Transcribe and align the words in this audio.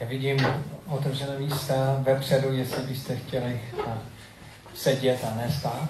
Já 0.00 0.06
vidím 0.06 0.46
otevřené 0.86 1.38
místa 1.38 1.96
vepředu, 1.98 2.52
jestli 2.52 2.82
byste 2.82 3.16
chtěli 3.16 3.60
sedět 4.74 5.24
a 5.24 5.34
nestát. 5.34 5.88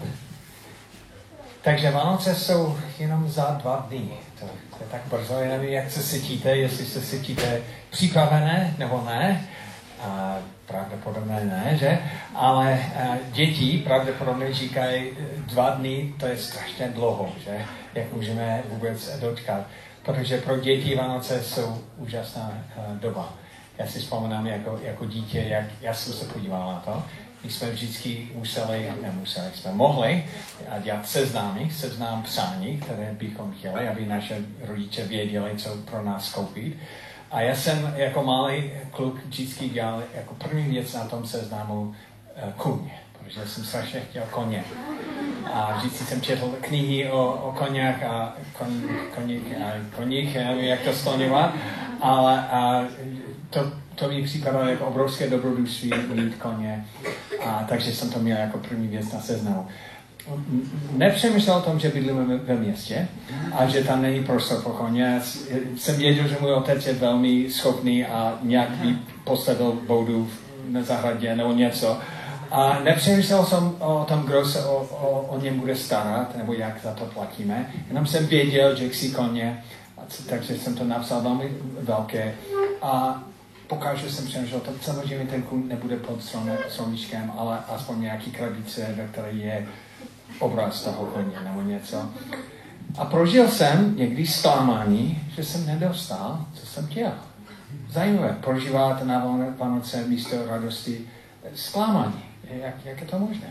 Takže 1.62 1.90
Vánoce 1.90 2.34
jsou 2.34 2.78
jenom 2.98 3.28
za 3.28 3.58
dva 3.62 3.86
dny. 3.88 4.08
To, 4.40 4.46
to 4.46 4.76
je 4.80 4.88
tak 4.90 5.00
brzo, 5.10 5.34
já 5.34 5.48
nevím, 5.50 5.72
jak 5.72 5.90
se 5.90 6.02
cítíte, 6.02 6.56
jestli 6.56 6.86
se 6.86 7.00
cítíte 7.00 7.60
připravené 7.90 8.74
nebo 8.78 9.02
ne. 9.06 9.48
A 10.00 10.36
pravděpodobně 10.66 11.40
ne, 11.40 11.76
že? 11.80 11.98
Ale 12.34 12.72
a, 12.72 13.16
děti 13.32 13.82
pravděpodobně 13.86 14.52
říkají, 14.52 15.10
dva 15.46 15.70
dny 15.70 16.14
to 16.20 16.26
je 16.26 16.36
strašně 16.36 16.88
dlouho, 16.88 17.32
že? 17.44 17.64
Jak 17.94 18.12
můžeme 18.12 18.62
vůbec 18.68 19.18
dočkat. 19.18 19.66
Protože 20.02 20.38
pro 20.38 20.58
děti 20.58 20.94
Vánoce 20.94 21.42
jsou 21.42 21.78
úžasná 21.96 22.52
a, 22.76 22.80
doba. 22.94 23.32
Já 23.80 23.86
si 23.86 23.98
vzpomínám 23.98 24.46
jako, 24.46 24.80
jako 24.82 25.04
dítě, 25.04 25.38
jak 25.38 25.64
já 25.80 25.94
jsem 25.94 26.12
se 26.12 26.24
podíval 26.24 26.72
na 26.72 26.80
to 26.80 27.02
my 27.44 27.50
jsme 27.50 27.70
vždycky 27.70 28.28
museli, 28.34 28.92
nemuseli, 29.02 29.46
jsme 29.54 29.72
mohli 29.72 30.24
dělat 30.82 31.08
seznámy, 31.08 31.70
seznám 31.70 32.22
psání, 32.22 32.80
které 32.80 33.14
bychom 33.18 33.52
chtěli, 33.52 33.88
aby 33.88 34.06
naše 34.06 34.36
rodiče 34.60 35.04
věděli, 35.04 35.50
co 35.56 35.76
pro 35.76 36.02
nás 36.02 36.32
koupit. 36.32 36.76
A 37.30 37.40
já 37.40 37.54
jsem 37.54 37.94
jako 37.96 38.22
malý 38.22 38.70
kluk 38.90 39.24
vždycky 39.24 39.68
dělal 39.68 40.02
jako 40.14 40.34
první 40.34 40.62
věc 40.62 40.94
na 40.94 41.04
tom 41.04 41.26
seznamu 41.26 41.80
uh, 41.82 42.52
kuň, 42.52 42.90
protože 43.18 43.46
jsem 43.46 43.64
strašně 43.64 44.00
chtěl 44.00 44.22
koně. 44.30 44.64
A 45.52 45.76
vždycky 45.78 46.04
jsem 46.04 46.20
četl 46.20 46.56
knihy 46.60 47.10
o, 47.10 47.32
o 47.32 47.52
koněch 47.52 48.02
a 48.02 48.34
kon, 48.58 48.82
koních, 49.14 49.42
a 49.64 49.96
koních, 49.96 50.34
jak 50.56 50.80
to 50.80 50.92
skloňovat, 50.92 51.54
ale 52.00 52.48
a 52.48 52.84
to, 53.50 53.72
to 53.94 54.08
mi 54.08 54.22
připadalo 54.22 54.68
jako 54.68 54.84
obrovské 54.84 55.30
dobrodružství 55.30 55.92
mít 56.14 56.34
koně. 56.34 56.86
A, 57.44 57.64
takže 57.68 57.92
jsem 57.92 58.10
to 58.10 58.18
měl 58.18 58.38
jako 58.38 58.58
první 58.58 58.88
věc 58.88 59.12
na 59.12 59.20
seznamu. 59.20 59.66
Nepřemýšlel 60.92 61.56
o 61.56 61.60
tom, 61.60 61.78
že 61.78 61.88
bydlíme 61.88 62.36
ve 62.36 62.56
městě 62.56 63.08
a 63.52 63.66
že 63.66 63.84
tam 63.84 64.02
není 64.02 64.24
prostor 64.24 64.62
pro 64.62 64.72
koně. 64.72 65.20
Jsem 65.76 65.96
věděl, 65.96 66.28
že 66.28 66.36
můj 66.40 66.52
otec 66.52 66.86
je 66.86 66.92
velmi 66.92 67.50
schopný 67.50 68.06
a 68.06 68.38
nějak 68.42 68.70
by 68.70 68.96
postavil 69.24 69.78
boudu 69.86 70.30
na 70.68 70.82
zahradě 70.82 71.36
nebo 71.36 71.52
něco. 71.52 71.98
A 72.50 72.80
nepřemýšlel 72.84 73.44
jsem 73.44 73.74
o 73.78 74.04
tom, 74.08 74.22
kdo 74.22 74.46
se 74.46 74.64
o, 74.64 74.76
o, 74.76 75.20
o 75.20 75.40
něm 75.40 75.60
bude 75.60 75.76
starat, 75.76 76.36
nebo 76.36 76.52
jak 76.52 76.82
za 76.82 76.92
to 76.92 77.04
platíme. 77.04 77.70
Jenom 77.88 78.06
jsem 78.06 78.26
věděl, 78.26 78.76
že 78.76 78.88
chci 78.88 79.10
koně, 79.10 79.64
takže 80.28 80.58
jsem 80.58 80.74
to 80.74 80.84
napsal 80.84 81.20
velmi 81.20 81.52
velké. 81.80 82.34
A 82.82 83.22
pokaždé 83.70 84.10
jsem 84.10 84.26
přemýšlel, 84.26 84.60
tak 84.60 84.74
samozřejmě 84.82 85.26
ten 85.26 85.42
kůň 85.42 85.68
nebude 85.68 85.96
pod 85.96 86.22
stromíčkem, 86.68 87.32
ale 87.38 87.58
aspoň 87.68 88.00
nějaký 88.00 88.30
krabice, 88.30 88.94
ve 88.96 89.06
které 89.06 89.30
je 89.30 89.66
obraz 90.38 90.84
toho 90.84 91.06
koně 91.06 91.40
nebo 91.44 91.62
něco. 91.62 92.10
A 92.98 93.04
prožil 93.04 93.48
jsem 93.48 93.96
někdy 93.96 94.26
zklamání, 94.26 95.22
že 95.36 95.44
jsem 95.44 95.66
nedostal, 95.66 96.46
co 96.54 96.66
jsem 96.66 96.86
chtěl. 96.86 97.12
Zajímavé, 97.90 98.36
prožíváte 98.40 99.04
na 99.04 99.24
Vánoce 99.58 100.06
místo 100.06 100.46
radosti 100.46 101.00
zklamání. 101.54 102.24
Jak, 102.50 102.74
jak 102.84 103.00
je 103.00 103.06
to 103.06 103.18
možné? 103.18 103.46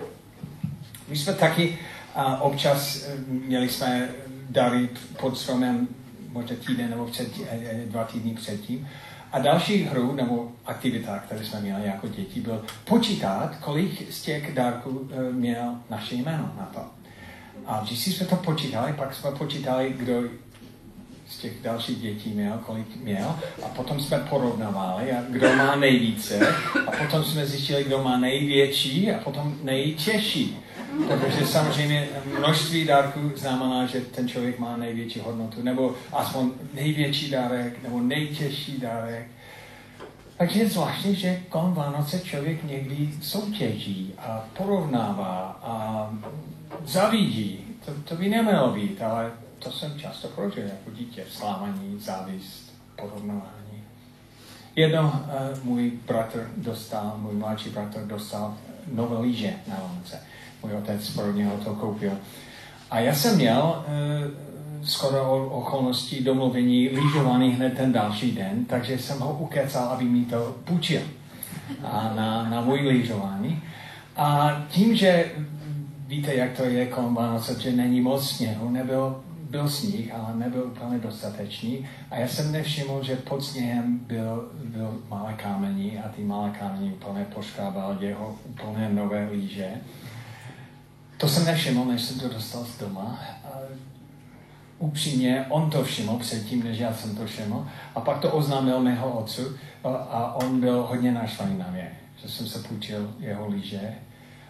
My 1.08 1.18
jsme 1.18 1.34
taky 1.34 1.78
a 2.16 2.42
občas 2.42 3.04
e, 3.04 3.18
měli 3.28 3.70
jsme 3.70 4.10
dary 4.50 4.90
pod 5.20 5.38
stromem 5.38 5.88
možná 6.32 6.56
týden 6.68 6.90
nebo 6.90 7.06
před, 7.06 7.28
e, 7.50 7.56
e, 7.56 7.86
dva 7.86 8.04
týdny 8.04 8.34
předtím. 8.34 8.88
A 9.32 9.40
další 9.40 9.84
hru 9.84 10.14
nebo 10.16 10.52
aktivita, 10.66 11.20
které 11.20 11.46
jsme 11.46 11.62
měli 11.62 11.86
jako 11.86 12.08
děti, 12.08 12.42
byl 12.42 12.66
počítat, 12.86 13.56
kolik 13.62 14.12
z 14.12 14.22
těch 14.22 14.54
dárků 14.54 15.10
e, 15.12 15.34
měl 15.34 15.76
naše 15.90 16.16
jméno 16.16 16.54
na 16.58 16.70
to. 16.74 16.80
A 17.66 17.84
když 17.88 18.06
jsme 18.06 18.26
to 18.26 18.36
počítali, 18.36 18.94
pak 18.94 19.14
jsme 19.14 19.32
počítali, 19.32 19.94
kdo 19.98 20.22
z 21.30 21.38
těch 21.38 21.62
dalších 21.62 21.98
dětí 21.98 22.30
měl, 22.30 22.60
kolik 22.66 22.96
měl, 22.96 23.36
a 23.66 23.68
potom 23.68 24.00
jsme 24.00 24.18
porovnávali, 24.20 25.06
kdo 25.30 25.56
má 25.56 25.76
nejvíce, 25.76 26.56
a 26.88 26.92
potom 26.92 27.24
jsme 27.24 27.46
zjistili, 27.46 27.84
kdo 27.84 28.04
má 28.04 28.18
největší 28.18 29.12
a 29.12 29.24
potom 29.24 29.58
nejtěžší. 29.64 30.58
Protože 31.08 31.48
samozřejmě 31.48 32.08
množství 32.40 32.86
dárků 32.86 33.32
znamená, 33.36 33.86
že 33.86 34.02
ten 34.02 34.28
člověk 34.28 34.60
má 34.60 34.78
největší 34.78 35.20
hodnotu, 35.20 35.62
nebo 35.64 35.96
aspoň 36.14 36.52
největší 36.74 37.30
dárek, 37.30 37.84
nebo 37.84 38.00
nejtěžší 38.00 38.80
dárek. 38.80 39.28
Takže 40.38 40.60
je 40.60 40.70
zvláštní, 40.70 41.16
že 41.16 41.42
kolem 41.50 41.74
Vánoce 41.74 42.20
člověk 42.20 42.64
někdy 42.64 43.10
soutěží 43.22 44.14
a 44.18 44.46
porovnává 44.58 45.60
a 45.64 46.10
zavídí. 46.86 47.60
To, 47.86 47.92
to 48.04 48.16
by 48.16 48.30
nemělo 48.30 48.72
být, 48.72 49.02
ale 49.02 49.32
to 49.60 49.72
jsem 49.72 50.00
často 50.00 50.28
prožil 50.28 50.64
jako 50.64 50.92
dítě. 50.92 51.26
Slámaní, 51.32 52.00
závist, 52.00 52.74
porovnávání. 52.96 53.84
Jedno 54.76 55.02
uh, 55.04 55.64
můj 55.64 55.92
bratr 56.08 56.52
dostal, 56.58 57.18
můj 57.18 57.34
mladší 57.34 57.70
bratr 57.70 58.00
dostal 58.00 58.58
nové 58.92 59.22
líže 59.22 59.54
na 59.68 59.76
Vánoce 59.76 60.22
můj 60.64 60.74
otec 60.74 61.10
pro 61.10 61.32
něho 61.32 61.58
to 61.58 61.76
koupil. 61.76 62.12
A 62.92 63.00
já 63.00 63.16
jsem 63.16 63.36
měl 63.36 63.86
e, 63.88 64.86
skoro 64.88 65.32
o 65.32 65.46
okolností 65.50 66.24
domluvení 66.24 66.90
lyžování 66.90 67.50
hned 67.50 67.78
ten 67.78 67.92
další 67.92 68.32
den, 68.32 68.66
takže 68.66 68.98
jsem 68.98 69.20
ho 69.20 69.38
ukecal, 69.38 69.84
aby 69.84 70.04
mi 70.04 70.26
to 70.26 70.56
půjčil 70.64 71.02
a 71.84 72.14
na, 72.16 72.50
na 72.50 72.62
můj 72.62 72.80
lyžování. 72.80 73.62
A 74.16 74.52
tím, 74.70 74.96
že 74.96 75.32
víte, 76.08 76.36
jak 76.36 76.58
to 76.58 76.64
je 76.64 76.86
kolem 76.86 77.16
Vánoce, 77.16 77.60
že 77.60 77.72
není 77.72 78.02
moc 78.02 78.30
sněhu, 78.30 78.70
nebyl 78.70 79.22
byl 79.50 79.70
sníh, 79.70 80.14
ale 80.14 80.36
nebyl 80.36 80.64
úplně 80.64 81.00
dostatečný. 81.00 81.88
A 82.12 82.16
já 82.16 82.28
jsem 82.28 82.52
nevšiml, 82.52 83.04
že 83.04 83.16
pod 83.16 83.44
sněhem 83.44 84.00
byl, 84.00 84.52
byl 84.64 84.98
malé 85.10 85.34
kámení 85.34 85.98
a 85.98 86.10
ty 86.10 86.24
malé 86.24 86.50
kámení 86.60 86.94
úplně 86.94 87.26
poškrábal 87.36 87.98
jeho 88.00 88.36
úplně 88.46 88.90
nové 88.90 89.30
líže. 89.32 89.70
To 91.20 91.28
jsem 91.28 91.46
nevšiml, 91.46 91.86
než 91.86 92.02
jsem 92.02 92.20
to 92.20 92.30
dostal 92.30 92.66
z 92.66 92.80
doma. 92.80 93.20
Upřímně, 94.78 95.46
on 95.50 95.70
to 95.70 95.84
všiml 95.84 96.20
předtím, 96.20 96.64
než 96.64 96.78
já 96.78 96.94
jsem 96.94 97.16
to 97.16 97.26
všiml. 97.26 97.68
A 97.96 98.00
pak 98.00 98.20
to 98.20 98.32
oznámil 98.32 98.80
mého 98.80 99.12
otcu 99.12 99.42
a 99.84 100.36
on 100.36 100.60
byl 100.60 100.82
hodně 100.90 101.12
naštvaný 101.12 101.58
na 101.58 101.68
mě, 101.72 101.92
že 102.22 102.30
jsem 102.30 102.48
se 102.48 102.60
půjčil 102.60 103.14
jeho 103.20 103.48
líže. 103.48 103.94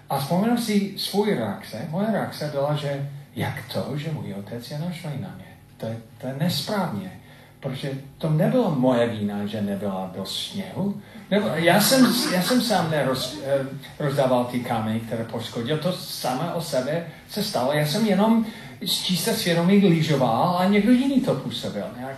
A 0.10 0.20
vzpomínám 0.20 0.58
si 0.58 0.94
svůj 0.98 1.34
reakce. 1.34 1.88
Moje 1.90 2.12
reakce 2.12 2.50
byla, 2.52 2.76
že 2.76 3.10
jak 3.36 3.74
to, 3.74 3.98
že 3.98 4.12
můj 4.12 4.34
otec 4.34 4.72
je 4.72 4.80
naštvaný 4.80 5.22
na 5.22 5.34
mě. 5.36 5.46
To 5.78 5.86
je, 5.86 5.98
to 6.18 6.28
je 6.28 6.36
nesprávně. 6.40 7.20
Protože 7.60 7.92
to 8.18 8.30
nebylo 8.30 8.76
moje 8.76 9.08
vína, 9.08 9.46
že 9.46 9.62
nebyla 9.62 10.12
dost 10.16 10.52
sněhu. 10.52 11.02
Nebo 11.32 11.48
já, 11.48 11.82
jsem, 11.82 12.14
já 12.34 12.42
jsem 12.42 12.62
sám 12.62 12.92
neroz, 12.92 13.38
eh, 13.44 13.66
rozdával 14.00 14.46
ty 14.46 14.60
kameny, 14.60 15.00
které 15.00 15.24
poškodil. 15.24 15.78
To 15.78 15.94
samé 15.94 16.54
o 16.54 16.62
sebe 16.62 17.06
se 17.30 17.44
stalo. 17.44 17.74
Já 17.74 17.86
jsem 17.86 18.06
jenom 18.06 18.46
z 18.82 19.04
čisté 19.04 19.34
svědomí 19.34 19.78
lyžoval 19.78 20.58
a 20.58 20.66
někdo 20.66 20.92
jiný 20.92 21.22
to 21.22 21.36
působil. 21.36 21.86
Nějak, 21.98 22.18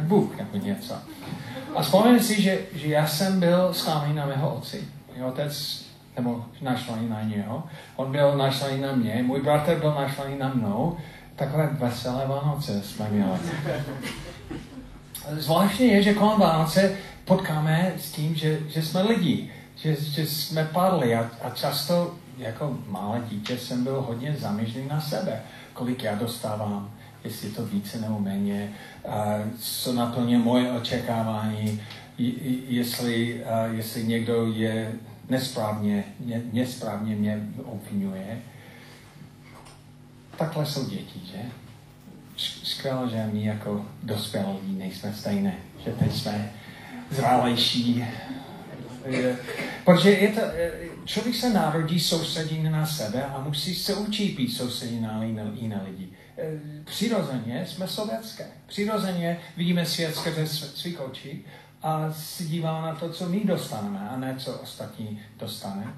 Bůh 0.00 0.36
nebo 0.36 0.66
něco. 0.66 0.94
A 1.76 1.82
vzpomínám 1.82 2.20
si, 2.20 2.42
že, 2.42 2.58
že 2.74 2.88
já 2.88 3.06
jsem 3.06 3.40
byl 3.40 3.74
slámý 3.74 4.14
na 4.14 4.26
mého 4.26 4.54
otci. 4.54 4.88
Můj 5.16 5.26
otec, 5.26 5.84
nebo 6.16 6.44
naštvaný 6.62 7.08
na 7.08 7.22
něho, 7.22 7.64
on 7.96 8.12
byl 8.12 8.36
naštvaný 8.36 8.80
na 8.80 8.92
mě, 8.92 9.22
můj 9.26 9.42
bratr 9.42 9.74
byl 9.74 9.94
naštvaný 9.94 10.38
na 10.38 10.52
mnou, 10.54 10.96
takové 11.36 11.70
veselé 11.72 12.26
Vánoce 12.26 12.82
jsme 12.82 13.08
měli. 13.10 13.38
Zvláštně 15.30 15.86
je, 15.86 16.02
že 16.02 16.14
kolem 16.14 16.40
Vánoce 16.40 16.96
potkáme 17.26 17.92
s 17.98 18.12
tím, 18.12 18.34
že, 18.34 18.60
že 18.68 18.82
jsme 18.82 19.02
lidi, 19.02 19.50
že, 19.76 19.96
že 20.00 20.26
jsme 20.26 20.64
padli 20.64 21.14
a, 21.14 21.30
a 21.42 21.50
často 21.50 22.14
jako 22.38 22.78
malé 22.86 23.22
dítě 23.30 23.58
jsem 23.58 23.84
byl 23.84 24.00
hodně 24.00 24.36
zaměřený 24.38 24.88
na 24.88 25.00
sebe, 25.00 25.42
kolik 25.72 26.02
já 26.02 26.14
dostávám, 26.14 26.90
jestli 27.24 27.50
to 27.50 27.66
více 27.66 28.00
nebo 28.00 28.18
méně, 28.18 28.72
co 29.58 29.92
naplňuje 29.92 30.38
moje 30.38 30.72
očekávání, 30.72 31.82
jestli, 32.68 33.44
jestli 33.72 34.04
někdo 34.04 34.52
je 34.52 34.92
nesprávně, 35.28 36.04
nesprávně 36.52 37.16
mě 37.16 37.48
obvinuje. 37.64 38.38
Takhle 40.38 40.66
jsou 40.66 40.88
děti, 40.88 41.20
že? 41.24 41.38
Skvěle, 42.62 43.10
že 43.10 43.30
my 43.32 43.44
jako 43.44 43.86
dospělí 44.02 44.76
nejsme 44.78 45.14
stejné, 45.14 45.54
že 45.84 45.90
teď 45.90 46.12
jsme 46.12 46.52
zrálejší. 47.10 48.04
Protože 49.84 50.10
je 50.10 50.28
to, 50.28 50.40
člověk 51.04 51.36
se 51.36 51.52
narodí 51.52 52.00
soustředí 52.00 52.62
na 52.62 52.86
sebe 52.86 53.24
a 53.24 53.40
musí 53.40 53.74
se 53.74 53.94
učit 53.94 54.36
být 54.36 54.48
soustředí 54.48 55.00
na 55.00 55.24
jiné 55.54 55.82
lidi. 55.84 56.08
Přirozeně 56.84 57.66
jsme 57.66 57.88
sovětské. 57.88 58.46
Přirozeně 58.66 59.38
vidíme 59.56 59.86
svět 59.86 60.14
skrze 60.14 60.46
svých 60.46 61.00
očí 61.00 61.44
a 61.82 62.12
si 62.12 62.44
díváme 62.44 62.86
na 62.86 62.94
to, 62.94 63.10
co 63.10 63.28
my 63.28 63.44
dostaneme, 63.44 64.08
a 64.08 64.16
ne 64.16 64.34
co 64.38 64.52
ostatní 64.52 65.20
dostane. 65.38 65.94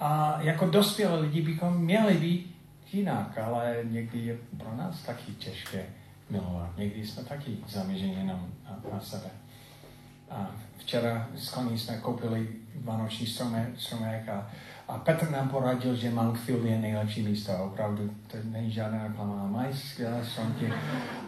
A 0.00 0.38
jako 0.40 0.66
dospělí 0.66 1.22
lidi 1.22 1.42
bychom 1.42 1.78
měli 1.78 2.14
být 2.14 2.56
jinak, 2.92 3.38
ale 3.38 3.76
někdy 3.84 4.18
je 4.18 4.36
pro 4.58 4.76
nás 4.76 5.02
taky 5.02 5.32
těžké 5.32 5.86
milovat. 6.30 6.78
Někdy 6.78 7.06
jsme 7.06 7.24
taky 7.24 7.56
zaměřeni 7.68 8.24
na, 8.24 8.46
na 8.92 9.00
sebe. 9.00 9.30
A 10.30 10.50
včera 10.78 11.28
s 11.36 11.50
koní 11.50 11.78
jsme 11.78 11.96
koupili 11.96 12.48
vánoční 12.84 13.26
stromek, 13.26 13.68
stromek 13.78 14.28
a, 14.28 14.46
a 14.88 14.98
Petr 14.98 15.30
nám 15.30 15.48
poradil, 15.48 15.96
že 15.96 16.10
Monkfield 16.10 16.64
je 16.64 16.78
nejlepší 16.78 17.22
místo. 17.22 17.52
Opravdu, 17.64 18.10
to 18.26 18.36
není 18.44 18.70
žádná 18.70 19.02
reklama. 19.08 19.46
Mají 19.46 19.76
skvělé 19.76 20.24
stromky. 20.24 20.72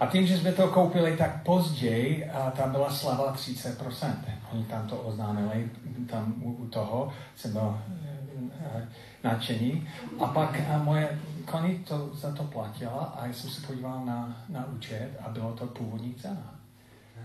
A 0.01 0.07
tím, 0.07 0.27
že 0.27 0.39
jsme 0.39 0.53
to 0.53 0.69
koupili 0.69 1.17
tak 1.17 1.43
později, 1.43 2.31
a 2.31 2.51
tam 2.51 2.71
byla 2.71 2.91
slava 2.91 3.35
30%. 3.35 4.15
Oni 4.53 4.65
tam 4.65 4.87
to 4.87 4.97
oznámili, 4.97 5.71
tam 6.11 6.35
u, 6.43 6.53
u 6.53 6.67
toho 6.67 7.13
jsem 7.37 7.53
byl 7.53 7.79
eh, 8.61 8.89
nadšení. 9.25 9.89
A 10.21 10.27
pak 10.27 10.61
a 10.75 10.79
moje 10.79 11.19
Kony 11.51 11.79
to 11.89 12.11
za 12.15 12.33
to 12.33 12.45
platila 12.45 13.15
a 13.19 13.27
já 13.27 13.33
jsem 13.33 13.51
se 13.51 13.67
podíval 13.67 14.05
na, 14.05 14.37
na 14.49 14.67
účet 14.67 15.11
a 15.21 15.29
bylo 15.29 15.53
to 15.53 15.67
původní 15.67 16.15
cena. 16.15 16.58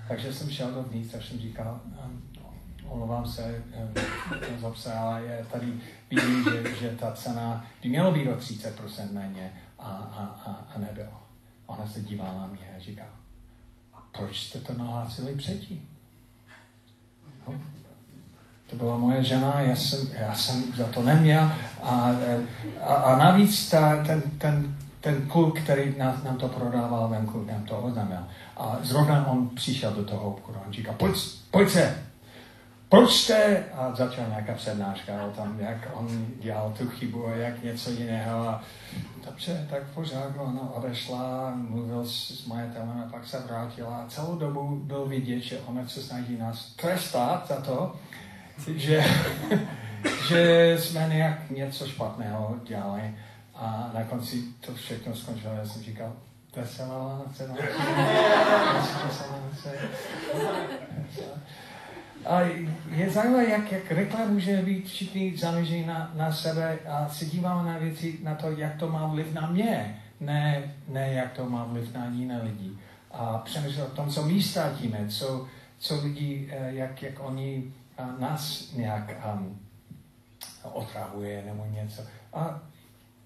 Takže 0.08 0.34
jsem 0.34 0.52
šel 0.52 0.72
dovnitř 0.72 1.16
a 1.16 1.22
jsem 1.22 1.40
říkal, 1.40 1.82
um, 2.06 2.24
omlouvám 2.88 3.28
se, 3.28 3.64
um, 4.64 4.76
se, 4.76 4.94
ale 4.94 5.22
je 5.22 5.46
tady 5.52 5.74
vidím, 6.10 6.44
že, 6.44 6.76
že 6.76 6.90
ta 6.90 7.12
cena 7.12 7.66
by 7.84 7.90
měla 7.90 8.12
být 8.12 8.30
o 8.30 8.36
30% 8.36 9.12
méně 9.12 9.54
a, 9.80 9.88
a, 9.88 10.24
a, 10.46 10.68
a 10.76 10.80
nebylo. 10.80 11.24
Ona 11.66 11.88
se 11.88 12.02
dívala 12.02 12.34
na 12.34 12.48
mě 12.48 12.76
a 12.78 12.80
říká, 12.80 13.06
a 13.94 14.04
proč 14.18 14.42
jste 14.42 14.60
to 14.60 14.74
nahlásili 14.74 15.36
předtím? 15.36 15.90
No, 17.48 17.62
to 18.70 18.76
byla 18.76 18.98
moje 18.98 19.24
žena, 19.24 19.60
já 19.60 19.76
jsem, 19.76 20.08
já 20.20 20.36
jsem 20.36 20.74
za 20.78 20.88
to 20.88 21.04
neměl. 21.04 21.52
A, 21.84 22.12
a, 22.82 22.94
a 22.94 23.18
navíc 23.18 23.70
ta, 23.70 24.04
ten, 24.04 24.22
ten, 24.22 24.78
ten 25.04 25.28
kluk, 25.28 25.60
který 25.60 25.96
nás, 25.98 26.24
nám 26.24 26.38
to 26.38 26.48
prodával 26.48 27.08
venku, 27.08 27.46
nám 27.52 27.64
to 27.64 27.78
oznámil. 27.78 28.24
A 28.58 28.78
zrovna 28.82 29.28
on 29.28 29.50
přišel 29.50 29.92
do 29.92 30.06
toho 30.06 30.22
obchodu. 30.22 30.60
On 30.68 30.74
říká, 30.74 30.94
pojď, 30.94 31.16
pojď 31.52 31.70
se, 31.70 32.04
proč 32.90 33.12
jste? 33.12 33.64
A 33.74 33.96
začal 33.96 34.26
nějaká 34.30 34.54
přednáška 34.54 35.24
o 35.24 35.32
tom, 35.32 35.60
jak 35.60 35.90
on 35.94 36.26
dělal 36.40 36.74
tu 36.78 36.90
chybu 36.90 37.28
a 37.28 37.36
jak 37.36 37.64
něco 37.64 37.90
jiného. 37.90 38.50
A 38.50 38.64
dobře, 39.26 39.68
tak 39.70 39.84
pořád 39.94 40.32
ona 40.38 40.74
odešla, 40.74 41.54
mluvil 41.56 42.06
s, 42.06 42.44
s 42.44 42.48
majitelem 42.48 43.04
a 43.08 43.12
pak 43.12 43.28
se 43.28 43.40
vrátila. 43.40 43.98
A 43.98 44.08
celou 44.08 44.36
dobu 44.36 44.82
byl 44.84 45.06
vidět, 45.06 45.40
že 45.40 45.60
ona 45.66 45.88
se 45.88 46.02
snaží 46.02 46.38
nás 46.38 46.74
trestat 46.76 47.48
za 47.48 47.62
to, 47.62 47.96
že, 48.76 49.04
že 50.28 50.76
jsme 50.80 51.10
nějak 51.14 51.50
něco 51.50 51.88
špatného 51.88 52.56
dělali 52.64 53.14
a 53.56 53.92
na 53.94 54.04
konci 54.04 54.44
to 54.66 54.76
všechno 54.76 55.16
skončilo. 55.16 55.54
Já 55.54 55.66
jsem 55.66 55.84
říkal, 55.84 56.14
veselá 56.56 56.98
Vánoce, 56.98 57.48
no. 57.48 57.56
A 62.26 62.42
je 62.92 63.10
zajímavé, 63.10 63.50
jak, 63.50 63.72
jak 63.72 63.92
rychle 63.92 64.28
může 64.28 64.62
být 64.62 64.88
všichni 64.88 65.38
zaměření 65.38 65.86
na, 65.86 66.12
na 66.16 66.32
sebe 66.32 66.80
a 66.88 67.10
se 67.10 67.26
díváme 67.26 67.72
na 67.72 67.78
věci, 67.78 68.20
na 68.24 68.36
to, 68.36 68.52
jak 68.52 68.76
to 68.76 68.90
má 68.90 69.08
vliv 69.08 69.34
na 69.34 69.50
mě, 69.50 70.02
ne, 70.20 70.74
ne 70.88 71.14
jak 71.14 71.32
to 71.32 71.50
má 71.50 71.64
vliv 71.64 71.94
na 71.94 72.06
jiné 72.06 72.42
lidi. 72.44 72.72
A 73.12 73.38
přemýšlím 73.38 73.86
o 73.86 73.90
tom, 73.90 74.10
co 74.10 74.24
my 74.24 74.42
ztratíme, 74.42 75.08
co, 75.10 75.48
co 75.78 76.02
lidi, 76.02 76.50
eh, 76.52 76.74
jak, 76.74 77.02
jak 77.02 77.20
oni 77.20 77.74
nás 78.20 78.72
nějak 78.74 79.12
um, 79.34 79.60
otravuje 80.64 81.44
nebo 81.46 81.66
něco. 81.66 82.02
A 82.34 82.60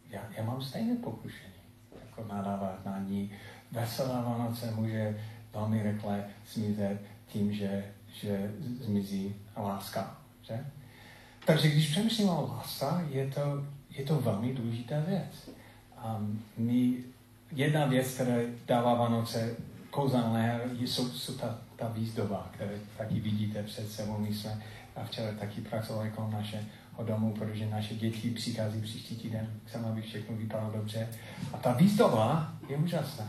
já, 0.10 0.22
já 0.38 0.44
mám 0.44 0.62
stejné 0.62 0.96
pokušení, 0.96 1.54
jako 2.02 2.34
nadávat 2.34 2.86
na 2.86 3.00
ní. 3.00 3.32
Veselá 3.72 4.22
Vánoce 4.22 4.72
může 4.72 5.20
velmi 5.54 5.84
rychle 5.84 6.24
zmizet 6.54 7.02
tím, 7.28 7.54
že, 7.54 7.86
že 8.14 8.52
zmizí 8.82 9.36
láska. 9.58 10.18
Že? 10.42 10.66
Takže 11.46 11.70
když 11.70 11.90
přemýšlím 11.90 12.30
o 12.30 12.48
láska, 12.48 13.04
je 13.10 13.32
to, 13.32 13.66
je 13.90 14.06
to 14.06 14.22
velmi 14.22 14.54
důležitá 14.54 15.00
věc. 15.00 15.50
Um, 16.18 16.44
my, 16.58 16.98
jedna 17.52 17.86
věc, 17.86 18.14
která 18.14 18.36
dává 18.66 18.94
Vánoce 18.94 19.56
kouzelné, 19.90 20.62
jsou, 20.80 21.10
jsou 21.10 21.34
ta 21.34 21.68
ta 21.78 21.88
výzdoba, 21.88 22.50
které 22.54 22.80
taky 22.98 23.20
vidíte 23.20 23.64
před 23.64 23.92
sebou. 23.92 24.18
My 24.18 24.34
jsme 24.34 24.64
a 24.96 25.04
včera 25.04 25.32
taky 25.40 25.62
pracovali 25.62 26.10
kolem 26.10 26.32
našeho 26.98 27.18
domu, 27.18 27.34
protože 27.34 27.70
naše 27.70 27.96
děti 27.96 28.30
přichází 28.30 28.82
příští 28.82 29.16
týden, 29.16 29.48
chceme, 29.66 29.88
aby 29.88 30.02
všechno 30.02 30.36
vypadalo 30.36 30.72
dobře. 30.72 31.08
A 31.54 31.58
ta 31.58 31.74
výzdoba 31.74 32.54
je 32.70 32.78
úžasná. 32.78 33.26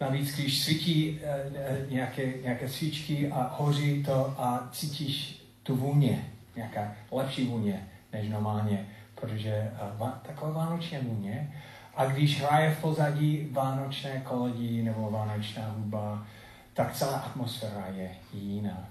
Navíc, 0.00 0.34
když 0.34 0.64
svítí 0.64 1.20
e, 1.22 1.86
nějaké, 1.90 2.42
nějaké 2.42 2.68
svíčky 2.68 3.30
a 3.30 3.54
hoří 3.58 4.02
to 4.02 4.34
a 4.38 4.68
cítíš 4.72 5.42
tu 5.62 5.76
vůně, 5.76 6.24
nějaká 6.56 6.92
lepší 7.12 7.46
vůně 7.46 7.88
než 8.12 8.28
normálně, 8.28 8.86
protože 9.14 9.50
e, 9.50 9.72
va, 9.98 10.20
taková 10.26 10.52
vánoční 10.52 10.98
vůně. 10.98 11.54
A 11.94 12.06
když 12.06 12.40
hraje 12.40 12.74
v 12.74 12.80
pozadí 12.80 13.48
vánočné 13.52 14.20
kolodí 14.20 14.82
nebo 14.82 15.10
vánočná 15.10 15.70
hudba, 15.70 16.26
tak 16.74 16.94
celá 16.94 17.18
atmosféra 17.18 17.86
je 17.94 18.10
jiná. 18.32 18.88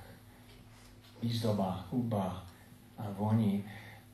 Výzdoba, 1.22 1.86
huba 1.92 2.44
a 2.98 3.04
voní. 3.18 3.64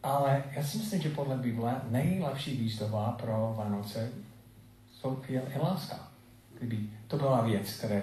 Ale 0.03 0.43
já 0.51 0.63
si 0.63 0.77
myslím, 0.77 1.01
že 1.01 1.09
podle 1.09 1.37
Bible 1.37 1.81
nejlepší 1.89 2.57
výzdoba 2.57 3.11
pro 3.11 3.53
Vánoce 3.57 4.11
je, 5.29 5.41
je 5.53 5.59
láska. 5.61 6.07
Kdyby 6.57 6.89
to 7.07 7.17
byla 7.17 7.41
věc, 7.41 7.73
která 7.73 8.01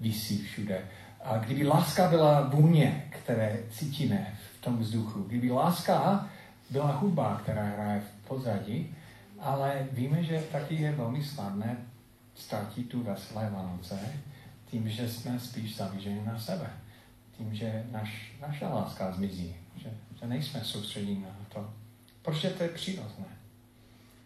visí 0.00 0.42
všude. 0.42 0.82
A 1.24 1.38
kdyby 1.38 1.66
láska 1.66 2.08
byla 2.08 2.40
vůně, 2.40 3.08
které 3.10 3.58
cítíme 3.70 4.34
v 4.58 4.64
tom 4.64 4.78
vzduchu, 4.78 5.22
kdyby 5.22 5.50
láska 5.50 6.28
byla 6.70 6.92
hudba, 6.92 7.40
která 7.42 7.64
hraje 7.64 8.00
v 8.00 8.28
pozadí, 8.28 8.94
ale 9.40 9.88
víme, 9.92 10.22
že 10.22 10.44
taky 10.52 10.74
je 10.74 10.92
velmi 10.92 11.24
snadné 11.24 11.76
ztratit 12.34 12.88
tu 12.88 13.02
veselé 13.02 13.50
Vánoce, 13.50 13.98
tím, 14.70 14.88
že 14.88 15.08
jsme 15.08 15.40
spíš 15.40 15.76
zavíženi 15.76 16.22
na 16.26 16.38
sebe. 16.38 16.70
Tím, 17.36 17.54
že 17.54 17.84
naš, 17.90 18.32
naša 18.40 18.68
láska 18.68 19.12
zmizí. 19.12 19.56
Že, 20.20 20.26
nejsme 20.26 20.64
soustředěni 20.64 21.20
na 21.20 21.36
to. 21.48 21.70
Protože 22.22 22.50
to 22.50 22.62
je 22.62 22.68
přirozené. 22.68 23.38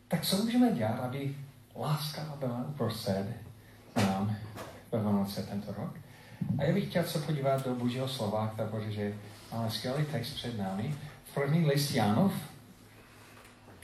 Tak 0.08 0.22
co 0.26 0.36
můžeme 0.36 0.72
dělat, 0.72 1.00
aby 1.00 1.36
láska 1.76 2.36
byla 2.40 2.64
uprostřed 2.68 3.26
nám 3.96 4.36
ve 4.92 5.02
Vánoce 5.02 5.42
tento 5.42 5.72
rok? 5.72 5.96
A 6.58 6.64
já 6.64 6.74
bych 6.74 6.88
chtěl 6.88 7.04
se 7.04 7.18
podívat 7.18 7.64
do 7.64 7.74
Božího 7.74 8.08
slova, 8.08 8.54
protože 8.56 9.14
máme 9.52 9.70
skvělý 9.70 10.04
text 10.04 10.34
před 10.34 10.58
námi. 10.58 10.94
V 11.24 11.34
první 11.34 11.66
list 11.66 11.94
Janov, 11.94 12.32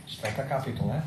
čtvrtá 0.07 0.43
kapitole, 0.43 1.03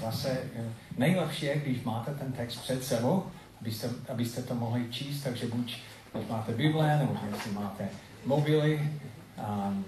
zase 0.00 0.40
eh, 0.54 0.72
nejlepší 0.98 1.46
je, 1.46 1.58
když 1.58 1.82
máte 1.82 2.14
ten 2.14 2.32
text 2.32 2.56
před 2.56 2.84
sebou, 2.84 3.26
abyste, 3.60 3.90
abyste 4.08 4.42
to 4.42 4.54
mohli 4.54 4.86
číst, 4.90 5.22
takže 5.22 5.46
buď 5.46 5.76
když 6.12 6.28
máte 6.28 6.52
Bible, 6.52 6.98
nebo 6.98 7.16
jestli 7.30 7.52
máte 7.52 7.88
mobily, 8.24 8.90
um, 9.38 9.84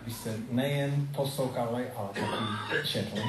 abyste 0.00 0.34
nejen 0.50 1.08
poslouchali, 1.16 1.84
ale 1.96 2.08
taky 2.08 2.88
četli. 2.88 3.22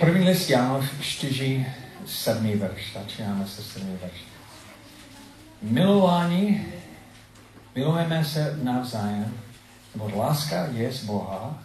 První 0.00 0.28
list 0.28 0.50
Janov 0.50 0.84
4, 1.00 1.66
7. 2.06 2.58
verš. 2.58 2.92
Začínáme 2.94 3.46
se 3.46 3.62
7. 3.62 3.98
verš. 4.02 4.24
Milování, 5.62 6.66
milujeme 7.74 8.24
se 8.24 8.58
navzájem, 8.62 9.34
nebo 9.94 10.10
láska 10.16 10.66
je 10.72 10.92
z 10.92 11.04
Boha 11.04 11.58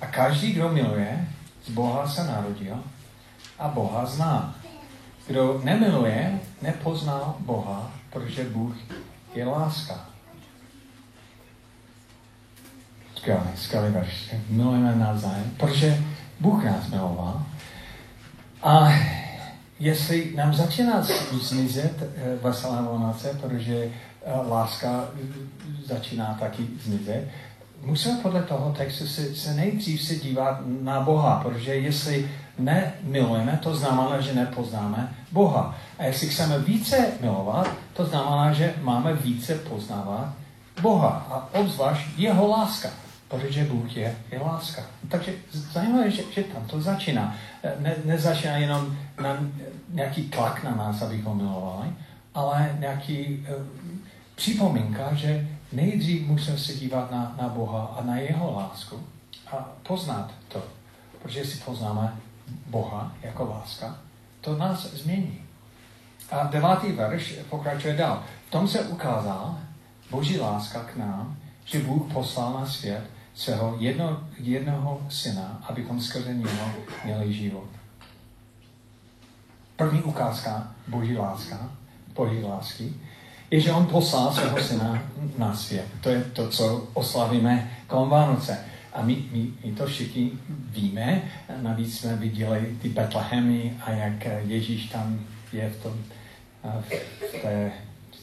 a 0.00 0.06
každý, 0.06 0.52
kdo 0.52 0.68
miluje, 0.68 1.28
z 1.66 1.70
Boha 1.70 2.08
se 2.08 2.24
narodil 2.24 2.84
a 3.58 3.68
Boha 3.68 4.06
zná. 4.06 4.59
Kdo 5.30 5.60
nemiluje, 5.64 6.40
nepozná 6.62 7.34
Boha, 7.38 7.90
protože 8.12 8.44
Bůh 8.44 8.76
je 9.34 9.46
láska. 9.46 10.00
Skvělý, 13.16 13.40
skvělý 13.56 13.92
verš. 13.92 14.34
Milujeme 14.48 14.96
navzájem, 14.96 15.50
protože 15.56 16.04
Bůh 16.40 16.64
nás 16.64 16.88
miloval. 16.88 17.42
A 18.62 18.92
jestli 19.78 20.32
nám 20.36 20.54
začíná 20.54 21.06
zmizet 21.40 22.02
eh, 22.02 22.36
veselá 22.42 22.82
Vánoce, 22.82 23.38
protože 23.40 23.76
eh, 23.84 24.32
láska 24.48 25.08
začíná 25.86 26.36
taky 26.40 26.66
zmizet, 26.82 27.28
musíme 27.84 28.18
podle 28.22 28.42
toho 28.42 28.72
textu 28.72 29.06
se, 29.06 29.34
se 29.34 29.54
nejdřív 29.54 30.02
se 30.02 30.16
dívat 30.16 30.60
na 30.82 31.00
Boha, 31.00 31.40
protože 31.44 31.74
jestli 31.74 32.30
nemilujeme, 32.60 33.58
to 33.62 33.76
znamená, 33.76 34.20
že 34.20 34.34
nepoznáme 34.34 35.14
Boha. 35.32 35.74
A 35.98 36.04
jestli 36.04 36.28
chceme 36.28 36.58
více 36.58 37.06
milovat, 37.20 37.68
to 37.92 38.06
znamená, 38.06 38.52
že 38.52 38.74
máme 38.80 39.14
více 39.14 39.54
poznávat 39.54 40.32
Boha 40.80 41.26
a 41.30 41.58
obzvlášť 41.58 42.06
jeho 42.16 42.48
láska, 42.48 42.88
protože 43.28 43.64
Bůh 43.64 43.96
je, 43.96 44.16
je 44.32 44.38
láska. 44.38 44.82
Takže 45.08 45.32
zajímavé, 45.52 46.10
že, 46.10 46.22
že 46.32 46.42
tam 46.42 46.64
to 46.66 46.80
začíná. 46.80 47.36
Ne, 47.78 47.94
nezačíná 48.04 48.56
jenom 48.56 48.96
na 49.22 49.36
nějaký 49.88 50.22
tlak 50.22 50.64
na 50.64 50.74
nás, 50.74 51.02
abychom 51.02 51.36
milovali, 51.36 51.88
ale 52.34 52.76
nějaký 52.78 53.46
uh, 53.48 53.64
připomínka, 54.34 55.14
že 55.14 55.48
nejdřív 55.72 56.26
musíme 56.26 56.58
se 56.58 56.72
dívat 56.74 57.10
na, 57.10 57.34
na 57.42 57.48
Boha 57.48 57.96
a 57.98 58.04
na 58.04 58.16
jeho 58.16 58.52
lásku 58.52 59.00
a 59.52 59.68
poznat 59.82 60.30
to. 60.48 60.62
Protože 61.22 61.44
si 61.44 61.56
poznáme 61.56 62.16
Boha 62.66 63.12
jako 63.22 63.44
láska, 63.44 63.98
to 64.40 64.56
nás 64.56 64.92
změní. 64.92 65.40
A 66.30 66.44
devátý 66.44 66.92
verš 66.92 67.34
pokračuje 67.50 67.96
dál. 67.96 68.22
V 68.48 68.50
tom 68.50 68.68
se 68.68 68.80
ukázal 68.80 69.58
Boží 70.10 70.40
láska 70.40 70.84
k 70.84 70.96
nám, 70.96 71.36
že 71.64 71.78
Bůh 71.78 72.12
poslal 72.12 72.52
na 72.52 72.66
svět 72.66 73.02
svého 73.34 73.76
jedno, 73.78 74.20
jednoho 74.38 75.00
syna, 75.08 75.64
abychom 75.68 76.00
skrze 76.00 76.34
něho 76.34 76.72
měli 77.04 77.32
život. 77.32 77.68
První 79.76 80.02
ukázka 80.02 80.72
Boží 80.88 81.16
láska, 81.16 81.70
Boží 82.14 82.44
lásky, 82.44 82.94
je, 83.50 83.60
že 83.60 83.72
on 83.72 83.86
poslal 83.86 84.32
svého 84.32 84.62
syna 84.62 85.02
na 85.38 85.56
svět. 85.56 85.86
To 86.00 86.08
je 86.08 86.24
to, 86.24 86.48
co 86.48 86.88
oslavíme 86.94 87.70
kolem 87.86 88.08
Vánoce. 88.08 88.64
A 88.92 89.02
my, 89.02 89.16
my, 89.32 89.46
my 89.64 89.72
to 89.72 89.86
všichni 89.86 90.32
víme, 90.48 91.22
navíc 91.62 91.98
jsme 91.98 92.16
viděli 92.16 92.76
ty 92.82 92.88
Betlehemy 92.88 93.76
a 93.84 93.90
jak 93.90 94.26
Ježíš 94.44 94.88
tam 94.88 95.20
je 95.52 95.70
v 95.70 95.82
tom, 95.82 95.94
v 97.20 97.42
té, 97.42 97.72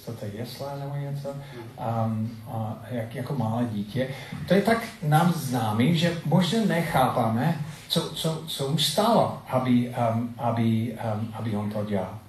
co 0.06 0.14
to 0.14 0.26
je, 0.26 0.32
jesle 0.36 0.80
nebo 0.80 0.96
něco, 0.96 1.36
a, 1.78 2.12
a 2.48 2.78
jak, 2.92 3.16
jako 3.16 3.36
malé 3.36 3.66
dítě. 3.66 4.08
To 4.48 4.54
je 4.54 4.62
tak 4.62 4.88
nám 5.04 5.34
známý, 5.34 5.98
že 5.98 6.22
možná 6.26 6.66
nechápáme, 6.66 7.62
co, 7.88 8.10
co, 8.10 8.44
co 8.48 8.68
už 8.68 8.86
stalo, 8.86 9.42
aby, 9.50 9.94
um, 10.14 10.34
aby, 10.38 10.98
um, 11.16 11.34
aby 11.34 11.56
on 11.56 11.70
to 11.70 11.86
dělal. 11.86 12.20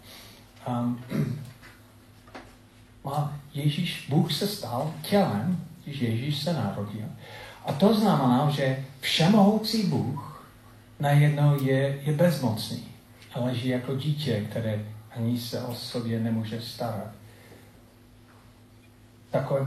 Um, 0.68 1.00
a 3.14 3.32
Ježíš, 3.54 4.06
Bůh 4.08 4.32
se 4.32 4.46
stal 4.46 4.92
tělem, 5.02 5.64
když 5.84 6.00
Ježíš 6.00 6.38
se 6.38 6.52
narodil. 6.52 7.06
A 7.68 7.72
to 7.72 7.94
znamená, 7.94 8.50
že 8.50 8.84
všemohoucí 9.00 9.82
Bůh 9.82 10.44
najednou 11.00 11.64
je, 11.64 12.00
je 12.02 12.12
bezmocný 12.12 12.84
a 13.34 13.40
leží 13.40 13.68
jako 13.68 13.94
dítě, 13.94 14.46
které 14.50 14.84
ani 15.16 15.40
se 15.40 15.62
o 15.62 15.74
sobě 15.74 16.20
nemůže 16.20 16.60
starat. 16.60 17.10
Takový 19.30 19.66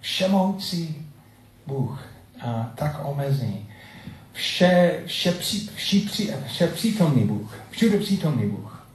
všemohoucí 0.00 1.06
Bůh, 1.66 2.02
a 2.40 2.72
tak 2.74 3.00
omezený, 3.04 3.68
vše, 4.32 5.02
vše, 5.06 5.32
pří, 5.32 5.70
vši, 5.74 6.00
pří, 6.00 6.30
vše 6.46 6.66
přítomný 6.66 7.24
Bůh, 7.24 7.54
všude 7.70 7.98
přítomný 7.98 8.50
Bůh, 8.50 8.86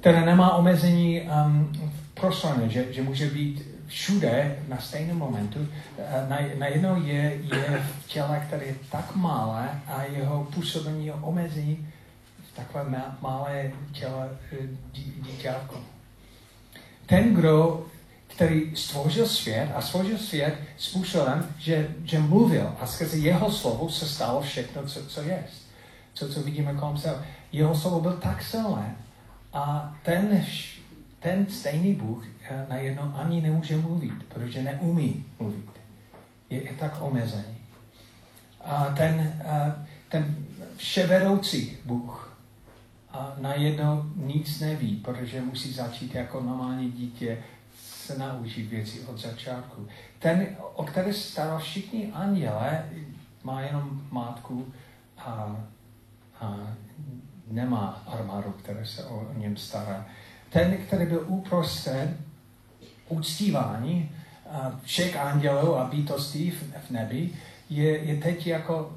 který 0.00 0.24
nemá 0.24 0.54
omezení 0.54 1.20
um, 1.20 1.72
prostorně, 2.14 2.68
že, 2.68 2.92
že 2.92 3.02
může 3.02 3.30
být 3.30 3.77
všude 3.88 4.58
na 4.68 4.78
stejném 4.78 5.16
momentu, 5.16 5.68
najednou 6.58 7.02
je, 7.02 7.38
je 7.42 7.86
v 7.98 8.06
těle, 8.06 8.44
které 8.46 8.64
je 8.64 8.74
tak 8.90 9.16
malé 9.16 9.80
a 9.86 10.02
jeho 10.02 10.44
působení 10.44 11.12
omezí 11.12 11.86
v 12.52 12.56
takové 12.56 13.04
malé 13.20 13.72
těle 13.92 14.28
eh, 14.52 14.56
dítětko. 14.92 15.80
Ten, 17.06 17.34
kdo, 17.34 17.86
který 18.26 18.76
stvořil 18.76 19.26
svět 19.26 19.70
a 19.74 19.80
stvořil 19.80 20.18
svět 20.18 20.54
způsobem, 20.76 21.54
že, 21.58 21.88
že 22.04 22.18
mluvil 22.18 22.74
a 22.80 22.86
skrze 22.86 23.16
jeho 23.16 23.50
slovo 23.50 23.90
se 23.90 24.08
stalo 24.08 24.40
všechno, 24.40 24.82
co, 24.82 25.06
co 25.06 25.22
je. 25.22 25.44
Co, 26.14 26.28
co 26.28 26.42
vidíme 26.42 26.74
kolem 26.74 26.98
sebe. 26.98 27.24
Jeho 27.52 27.74
slovo 27.74 28.00
byl 28.00 28.12
tak 28.12 28.42
silné 28.42 28.96
a 29.52 29.94
ten, 30.02 30.46
ten 31.20 31.46
stejný 31.50 31.94
Bůh 31.94 32.24
najednou 32.68 33.12
ani 33.14 33.40
nemůže 33.40 33.76
mluvit, 33.76 34.22
protože 34.28 34.62
neumí 34.62 35.24
mluvit. 35.40 35.70
Je, 36.50 36.64
je 36.64 36.72
tak 36.78 36.96
omezený. 37.00 37.58
A 38.64 38.84
ten, 38.84 39.42
ten 40.08 40.36
vševedoucí 40.76 41.76
Bůh 41.84 42.38
a 43.10 43.34
najednou 43.38 44.02
nic 44.16 44.60
neví, 44.60 44.96
protože 44.96 45.40
musí 45.40 45.72
začít 45.72 46.14
jako 46.14 46.40
normální 46.40 46.92
dítě 46.92 47.38
se 48.08 48.18
naučit 48.18 48.62
věci 48.62 49.00
od 49.00 49.18
začátku. 49.18 49.88
Ten, 50.18 50.46
o 50.74 50.84
které 50.84 51.12
stará 51.12 51.58
všichni 51.58 52.12
anděle, 52.12 52.84
má 53.44 53.60
jenom 53.60 54.02
matku 54.10 54.66
a, 55.18 55.56
a 56.40 56.56
nemá 57.50 58.02
armádu, 58.06 58.52
které 58.52 58.86
se 58.86 59.04
o 59.04 59.32
něm 59.32 59.56
stará. 59.56 60.06
Ten, 60.50 60.76
který 60.86 61.06
byl 61.06 61.24
uprostřed, 61.26 62.16
uctívání 63.08 64.10
všech 64.82 65.16
andělů 65.16 65.76
a 65.76 65.84
bytostí 65.84 66.50
v 66.50 66.90
nebi 66.90 67.30
je, 67.70 67.98
je 67.98 68.16
teď 68.16 68.46
jako 68.46 68.96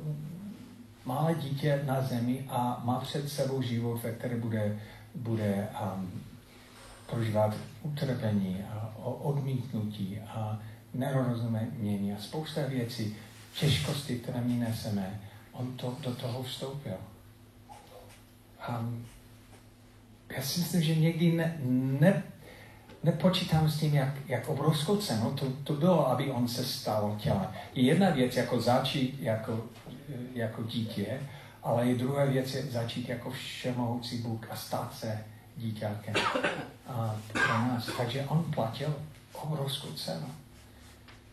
malé 1.05 1.35
dítě 1.35 1.83
na 1.85 2.01
zemi 2.01 2.45
a 2.49 2.81
má 2.83 2.99
před 2.99 3.29
sebou 3.29 3.61
život, 3.61 4.03
ve 4.03 4.11
které 4.11 4.37
bude, 4.37 4.79
bude 5.15 5.67
um, 5.83 6.11
prožívat 7.09 7.55
utrpení 7.81 8.57
a 8.63 8.93
odmítnutí 9.03 10.19
a 10.19 10.59
nerozumění 10.93 12.13
a 12.13 12.21
spousta 12.21 12.61
věcí, 12.67 13.15
těžkosti, 13.59 14.15
které 14.15 14.41
my 14.41 14.53
neseme, 14.53 15.19
on 15.51 15.77
to, 15.77 15.97
do 16.01 16.15
toho 16.15 16.43
vstoupil. 16.43 16.97
Um, 18.69 19.05
já 20.29 20.41
si 20.41 20.59
myslím, 20.59 20.81
že 20.81 20.95
někdy 20.95 21.31
ne, 21.31 21.57
ne, 21.99 22.23
nepočítám 23.03 23.69
s 23.69 23.79
tím, 23.79 23.93
jak, 23.93 24.13
jak 24.27 24.49
obrovskou 24.49 24.97
cenu 24.97 25.31
to, 25.31 25.45
to 25.63 25.73
bylo, 25.73 26.09
aby 26.09 26.31
on 26.31 26.47
se 26.47 26.65
stal 26.65 27.15
tělem. 27.19 27.47
Je 27.75 27.83
jedna 27.83 28.09
věc 28.09 28.35
jako 28.35 28.61
začít 28.61 29.19
jako, 29.19 29.65
jako 30.33 30.63
dítě, 30.63 31.19
ale 31.63 31.87
je 31.87 31.95
druhá 31.95 32.25
věc 32.25 32.53
je 32.53 32.63
začít 32.63 33.09
jako 33.09 33.31
všemohoucí 33.31 34.17
Bůh 34.17 34.51
a 34.51 34.55
stát 34.55 34.97
se 34.97 35.25
dítětem 35.57 36.13
pro 37.31 37.47
nás. 37.47 37.89
Takže 37.97 38.25
on 38.27 38.43
platil 38.43 38.95
obrovskou 39.33 39.91
cenu. 39.91 40.27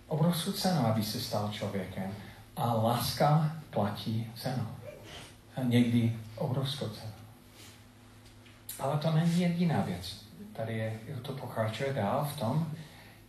Obrovskou 0.06 0.52
cenu, 0.52 0.86
aby 0.86 1.02
se 1.02 1.20
stal 1.20 1.50
člověkem. 1.52 2.14
A 2.56 2.74
láska 2.74 3.52
platí 3.70 4.30
cenu. 4.36 4.66
A 5.56 5.62
někdy 5.62 6.16
obrovskou 6.36 6.88
cenu. 6.88 7.12
Ale 8.78 8.98
to 8.98 9.10
není 9.10 9.40
jediná 9.40 9.80
věc 9.80 10.27
tady 10.58 10.78
je, 10.78 10.92
to 11.22 11.32
pokračuje 11.32 11.92
dál 11.92 12.28
v 12.34 12.38
tom, 12.38 12.66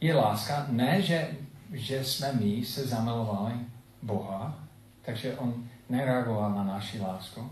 je 0.02 0.16
láska, 0.16 0.66
ne, 0.70 1.02
že, 1.02 1.28
že 1.74 2.06
jsme 2.06 2.34
my 2.34 2.66
se 2.66 2.88
zamilovali 2.88 3.54
Boha, 4.02 4.54
takže 5.02 5.38
on 5.38 5.70
nereagoval 5.90 6.54
na 6.54 6.64
naši 6.64 7.02
lásku, 7.02 7.50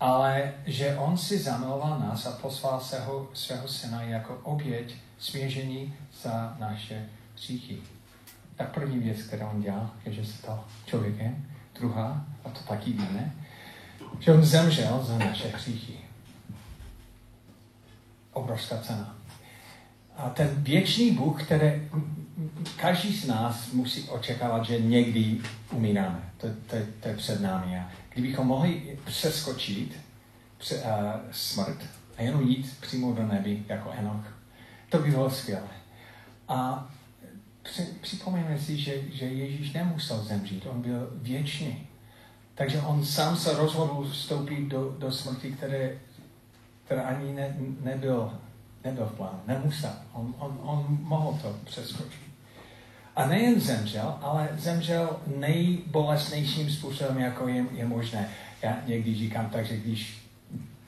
ale 0.00 0.52
že 0.66 0.96
on 0.96 1.18
si 1.18 1.38
zamiloval 1.38 1.98
nás 1.98 2.26
a 2.26 2.32
poslal 2.32 2.80
svého, 2.80 3.28
svého 3.32 3.68
syna 3.68 4.02
jako 4.02 4.40
oběť 4.42 4.96
směžení 5.18 5.94
za 6.22 6.56
naše 6.58 7.06
hříchy. 7.34 7.78
Tak 8.56 8.74
první 8.74 8.98
věc, 8.98 9.22
kterou 9.22 9.46
on 9.46 9.62
dělal, 9.62 9.90
je, 10.04 10.12
že 10.12 10.24
se 10.24 10.32
stal 10.32 10.64
člověkem. 10.86 11.46
Druhá, 11.74 12.24
a 12.44 12.48
to 12.48 12.60
taky 12.68 12.92
víme, 12.92 13.32
že 14.18 14.32
on 14.32 14.44
zemřel 14.44 15.04
za 15.04 15.18
naše 15.18 15.48
hříchy 15.48 16.09
obrovská 18.32 18.78
cena. 18.78 19.16
A 20.16 20.30
ten 20.30 20.48
věčný 20.58 21.10
Bůh, 21.10 21.42
který 21.42 21.88
každý 22.76 23.16
z 23.16 23.26
nás 23.26 23.72
musí 23.72 24.08
očekávat, 24.08 24.64
že 24.64 24.80
někdy 24.80 25.40
umíráme. 25.72 26.30
To, 26.36 26.46
to, 26.66 26.76
to 27.00 27.08
je 27.08 27.16
před 27.16 27.40
námi. 27.40 27.78
A 27.78 27.88
kdybychom 28.14 28.46
mohli 28.46 28.98
přeskočit 29.04 29.96
pře, 30.58 30.74
uh, 30.74 30.82
smrt 31.30 31.78
a 32.18 32.22
jenom 32.22 32.48
jít 32.48 32.76
přímo 32.80 33.12
do 33.12 33.26
nebi 33.26 33.62
jako 33.68 33.90
Enoch, 33.90 34.24
to 34.88 34.98
by 34.98 35.10
bylo 35.10 35.30
skvělé. 35.30 35.68
A 36.48 36.90
při, 37.62 37.82
připomeňme 38.00 38.58
si, 38.58 38.78
že, 38.78 38.94
že 39.12 39.24
Ježíš 39.24 39.72
nemusel 39.72 40.24
zemřít, 40.24 40.66
on 40.66 40.82
byl 40.82 41.10
věčný. 41.14 41.86
Takže 42.54 42.80
on 42.80 43.06
sám 43.06 43.36
se 43.36 43.52
rozhodl 43.56 44.08
vstoupit 44.12 44.60
do, 44.60 44.96
do 44.98 45.12
smrti, 45.12 45.52
které 45.52 45.98
která 46.90 47.02
ani 47.02 47.32
ne, 47.32 47.56
nebyl, 47.80 48.32
nebyl 48.84 49.06
v 49.06 49.16
plánu, 49.16 49.40
nemusel. 49.46 49.90
On, 50.12 50.34
on, 50.38 50.58
on 50.62 50.98
mohl 51.02 51.38
to 51.42 51.56
přeskočit. 51.64 52.20
A 53.16 53.26
nejen 53.26 53.60
zemřel, 53.60 54.18
ale 54.22 54.48
zemřel 54.58 55.20
nejbolestnějším 55.36 56.70
způsobem, 56.70 57.18
jako 57.18 57.48
je, 57.48 57.64
je 57.72 57.86
možné. 57.86 58.28
já 58.62 58.76
někdy 58.86 59.14
říkám 59.14 59.50
tak, 59.50 59.66
že 59.66 59.76
když 59.76 60.28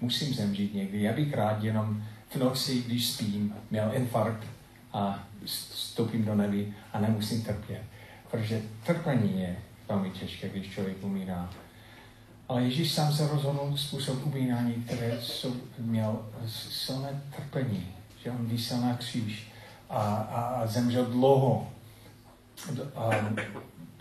musím 0.00 0.34
zemřít 0.34 0.74
někdy, 0.74 1.02
já 1.02 1.12
bych 1.12 1.34
rád 1.34 1.62
jenom 1.62 2.02
v 2.28 2.36
noci, 2.36 2.82
když 2.82 3.10
spím, 3.10 3.54
měl 3.70 3.90
infarkt 3.94 4.46
a 4.92 5.28
vstoupím 5.44 6.24
do 6.24 6.34
nebi 6.34 6.74
a 6.92 7.00
nemusím 7.00 7.42
trpět. 7.42 7.82
Protože 8.30 8.62
trpení 8.86 9.40
je 9.40 9.56
velmi 9.88 10.10
těžké, 10.10 10.48
když 10.48 10.72
člověk 10.72 11.04
umírá. 11.04 11.50
Ale 12.52 12.62
Ježíš 12.62 12.92
sám 12.92 13.12
se 13.12 13.28
rozhodl 13.28 13.76
způsob 13.76 14.26
umírání, 14.26 14.74
které 14.74 15.18
jsou, 15.22 15.54
měl 15.78 16.18
silné 16.70 17.22
trpení, 17.36 17.86
že 18.24 18.30
on 18.30 18.46
vysel 18.46 18.80
na 18.80 18.94
kříž 18.94 19.52
a, 19.90 20.00
a, 20.14 20.40
a 20.40 20.66
zemřel 20.66 21.04
dlouho. 21.04 21.68
A 22.96 23.10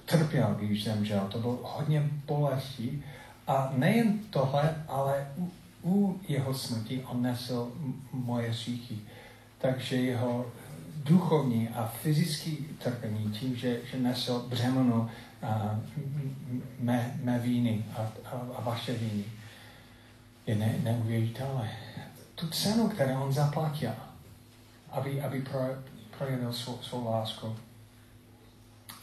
trpěl, 0.05 0.55
když 0.59 0.83
zemřel. 0.83 1.27
To 1.31 1.39
bylo 1.39 1.59
hodně 1.63 2.09
bolestí. 2.25 3.03
A 3.47 3.73
nejen 3.75 4.19
tohle, 4.29 4.83
ale 4.87 5.27
u, 5.37 5.51
u 5.83 6.19
jeho 6.27 6.53
smrti 6.53 7.03
on 7.03 7.21
nesl 7.21 7.71
moje 8.11 8.53
říchy. 8.53 8.99
Takže 9.57 9.95
jeho 9.95 10.45
duchovní 11.03 11.69
a 11.69 11.93
fyzický 12.01 12.57
trpení 12.83 13.31
tím, 13.31 13.55
že, 13.55 13.79
že 13.91 13.99
nesl 13.99 14.45
břemeno 14.49 15.09
mé, 16.79 17.19
mé 17.23 17.39
víny 17.39 17.85
a, 17.97 18.01
a, 18.01 18.41
a 18.57 18.61
vaše 18.61 18.93
víny, 18.93 19.23
je 20.47 20.55
ne, 20.55 20.75
neuvěřitelné. 20.83 21.77
Tu 22.35 22.47
cenu, 22.47 22.89
kterou 22.89 23.21
on 23.21 23.33
zaplatil, 23.33 23.91
aby, 24.91 25.21
aby 25.21 25.41
pro, 25.41 25.59
projevil 26.17 26.53
svou, 26.53 26.79
svou 26.81 27.05
lásku, 27.11 27.55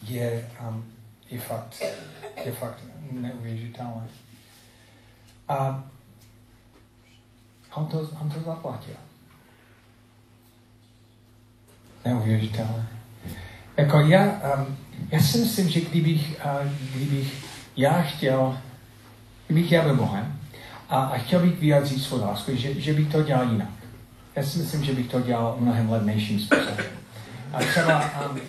je, 0.02 0.50
um, 0.68 0.84
je, 1.30 1.40
fakt, 1.40 1.82
je 2.44 2.52
fakt 2.52 2.82
neuvěřitelné. 3.12 4.08
A 5.48 5.84
on 7.74 7.86
to, 7.86 8.00
on 8.20 8.30
to 8.30 8.40
zaplatil. 8.40 8.94
Neuvěřitelné. 12.04 12.88
Jako 13.76 14.00
já, 14.00 14.24
um, 14.24 14.76
já 15.10 15.20
si 15.20 15.38
myslím, 15.38 15.68
že 15.68 15.80
kdybych, 15.80 16.40
kdybych 16.94 17.44
já 17.76 18.02
chtěl, 18.02 18.58
kdybych 19.46 19.72
já 19.72 19.82
byl 19.82 19.96
Bohem 19.96 20.38
a, 20.88 21.02
a 21.02 21.18
chtěl 21.18 21.40
bych 21.40 21.60
vyjádřit 21.60 22.02
svou 22.02 22.20
lásku, 22.20 22.56
že, 22.56 22.80
že 22.80 22.92
bych 22.92 23.08
to 23.08 23.22
dělal 23.22 23.52
jinak. 23.52 23.68
Já 24.36 24.42
si 24.42 24.58
myslím, 24.58 24.84
že 24.84 24.92
bych 24.92 25.10
to 25.10 25.20
dělal 25.20 25.56
mnohem 25.60 25.90
levnějším 25.90 26.40
způsobem. 26.40 26.86
A 27.52 27.58
třeba, 27.58 28.04
um, 28.30 28.40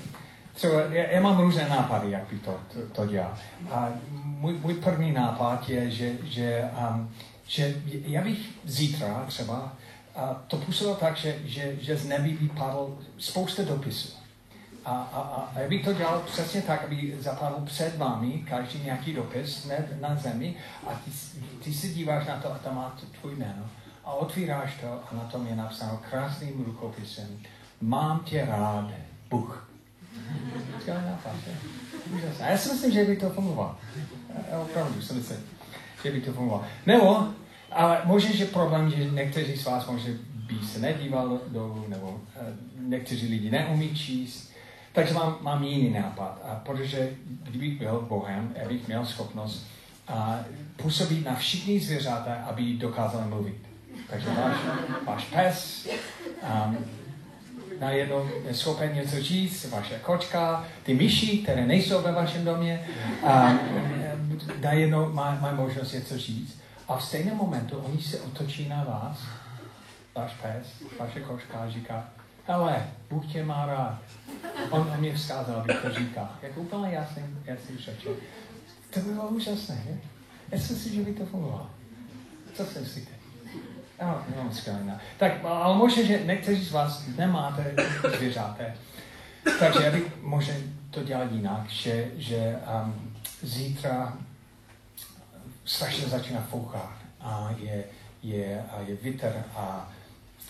třeba 0.53 0.81
já, 0.81 1.03
já 1.11 1.21
mám 1.21 1.39
různé 1.39 1.69
nápady, 1.69 2.11
jak 2.11 2.23
bych 2.31 2.41
to, 2.41 2.57
to, 2.73 2.79
to 2.91 3.07
dělal. 3.07 3.33
A 3.71 3.89
můj, 4.23 4.53
můj 4.53 4.73
první 4.73 5.11
nápad 5.11 5.69
je, 5.69 5.91
že, 5.91 6.11
že, 6.23 6.63
um, 6.91 7.11
že 7.47 7.75
já 7.85 8.21
bych 8.21 8.37
zítra 8.65 9.23
třeba 9.27 9.73
a 10.15 10.43
to 10.47 10.57
působilo 10.57 10.95
tak, 10.95 11.17
že, 11.17 11.35
že, 11.45 11.75
že 11.81 11.97
z 11.97 12.05
nebi 12.05 12.33
vypadl 12.33 12.97
spousta 13.17 13.63
dopisů. 13.63 14.09
A, 14.85 14.91
a, 14.91 15.19
a, 15.19 15.51
a 15.55 15.59
já 15.59 15.69
bych 15.69 15.85
to 15.85 15.93
dělal 15.93 16.19
přesně 16.19 16.61
tak, 16.61 16.83
aby 16.83 17.17
zapadl 17.19 17.65
před 17.65 17.97
vámi 17.97 18.45
každý 18.49 18.83
nějaký 18.83 19.13
dopis 19.13 19.65
ne, 19.65 19.87
na 20.01 20.15
zemi 20.15 20.55
a 20.87 20.93
ty, 21.05 21.11
ty 21.63 21.73
se 21.73 21.87
díváš 21.87 22.27
na 22.27 22.37
to 22.37 22.53
a 22.53 22.57
tam 22.57 22.75
má 22.75 22.97
tvůj 23.21 23.35
jméno 23.35 23.69
a 24.05 24.13
otvíráš 24.13 24.77
to 24.81 24.87
a 24.87 25.15
na 25.15 25.23
tom 25.23 25.47
je 25.47 25.55
napsáno 25.55 25.99
krásným 26.09 26.63
rukopisem 26.65 27.39
Mám 27.81 28.19
tě 28.19 28.45
rád, 28.45 28.91
Bůh. 29.29 29.69
A 32.41 32.49
já 32.49 32.57
si 32.57 32.73
myslím, 32.73 32.91
že 32.91 33.05
by 33.05 33.15
to 33.15 33.29
fungovalo. 33.29 33.75
Opravdu 34.61 35.01
si 35.01 35.13
myslím, 35.13 35.37
že 36.03 36.11
by 36.11 36.21
to 36.21 36.33
fungovalo. 36.33 36.63
Nebo 36.85 37.27
ale 37.71 38.01
možná, 38.05 38.31
že 38.31 38.45
problém, 38.45 38.91
že 38.91 39.05
někteří 39.05 39.57
z 39.57 39.65
vás 39.65 39.87
možná 39.87 40.13
by 40.33 40.67
se 40.67 40.79
nedíval 40.79 41.41
dolů, 41.47 41.85
nebo 41.87 42.09
uh, 42.09 42.89
někteří 42.89 43.27
lidi 43.27 43.51
neumí 43.51 43.95
číst. 43.95 44.48
Takže 44.99 45.13
mám, 45.13 45.37
mám 45.41 45.63
jiný 45.63 45.89
nápad. 45.89 46.39
A 46.43 46.55
protože 46.55 47.09
kdybych 47.43 47.79
byl 47.79 48.05
Bohem, 48.09 48.53
já 48.55 48.67
bych 48.67 48.87
měl 48.87 49.05
schopnost 49.05 49.67
uh, 50.09 50.35
působit 50.75 51.25
na 51.25 51.35
všichni 51.35 51.79
zvěřata, 51.79 52.33
aby 52.33 52.73
dokázali 52.73 53.27
mluvit. 53.27 53.57
Takže 54.09 54.27
váš, 54.29 54.57
váš 55.05 55.25
pes 55.25 55.87
um, 56.65 56.77
najednou 57.79 58.29
je 58.47 58.53
schopen 58.53 58.95
něco 58.95 59.21
říct, 59.21 59.69
vaše 59.69 59.99
kočka, 59.99 60.65
ty 60.83 60.93
myši, 60.93 61.37
které 61.37 61.67
nejsou 61.67 62.01
ve 62.01 62.11
vašem 62.11 62.45
domě, 62.45 62.87
um, 63.23 63.59
najednou 64.61 65.13
má, 65.13 65.37
má 65.41 65.51
možnost 65.51 65.93
něco 65.93 66.17
říct. 66.17 66.59
A 66.87 66.97
v 66.97 67.05
stejném 67.05 67.37
momentu 67.37 67.77
oni 67.77 68.01
se 68.01 68.21
otočí 68.21 68.69
na 68.69 68.83
vás, 68.83 69.19
váš 70.15 70.31
pes, 70.41 70.89
vaše 70.99 71.19
koška 71.19 71.57
a 71.59 71.69
říká, 71.69 72.09
ale 72.49 72.87
Bůh 73.09 73.25
tě 73.25 73.43
má 73.43 73.65
rád. 73.65 73.99
On, 74.69 74.81
on 74.81 74.99
mě 74.99 75.13
vzkázal, 75.13 75.55
abych 75.55 75.81
to 75.81 75.93
říkal. 75.93 76.29
Jako 76.41 76.61
úplně 76.61 76.93
jasný, 76.93 77.23
jasný 77.45 77.77
řeče. 77.77 78.09
To 78.89 78.99
by 78.99 79.13
bylo 79.13 79.27
úžasné, 79.27 79.83
že? 79.87 79.97
Já 80.51 80.59
si 80.59 80.73
myslím, 80.73 80.93
že 80.93 81.01
by 81.01 81.13
to 81.13 81.25
fungovalo. 81.25 81.69
Co 82.53 82.65
si 82.65 82.79
myslíte? 82.79 83.11
No, 84.01 84.23
no, 84.35 84.51
skvělé. 84.51 84.99
Tak, 85.17 85.45
ale 85.45 85.77
možná, 85.77 86.03
že 86.03 86.23
někteří 86.25 86.65
z 86.65 86.71
vás 86.71 87.03
nemáte 87.17 87.73
zvěřáte. 88.17 88.75
Takže 89.59 89.83
já 89.83 89.91
bych 89.91 90.21
možná 90.21 90.53
to 90.91 91.03
dělal 91.03 91.27
jinak, 91.31 91.69
že, 91.69 92.07
že 92.17 92.59
um, 92.83 93.13
zítra 93.41 94.17
strašně 95.65 96.07
začíná 96.07 96.41
foukat 96.41 96.93
a 97.21 97.49
je, 97.57 97.83
je, 98.23 98.65
a 98.71 98.81
je 98.81 98.95
vítr 98.95 99.43
a, 99.55 99.91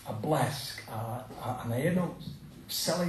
a 0.10 0.13
blesk 0.13 0.82
a, 0.89 1.26
a, 1.41 1.52
a 1.52 1.67
najednou 1.67 2.15
v 2.67 2.74
celé, 2.74 3.08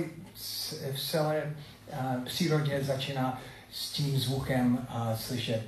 v 0.93 1.11
celé 1.11 1.55
a, 1.93 2.15
přírodě 2.25 2.85
začíná 2.85 3.41
s 3.73 3.91
tím 3.91 4.19
zvukem 4.19 4.87
a, 4.89 5.17
slyšet 5.17 5.63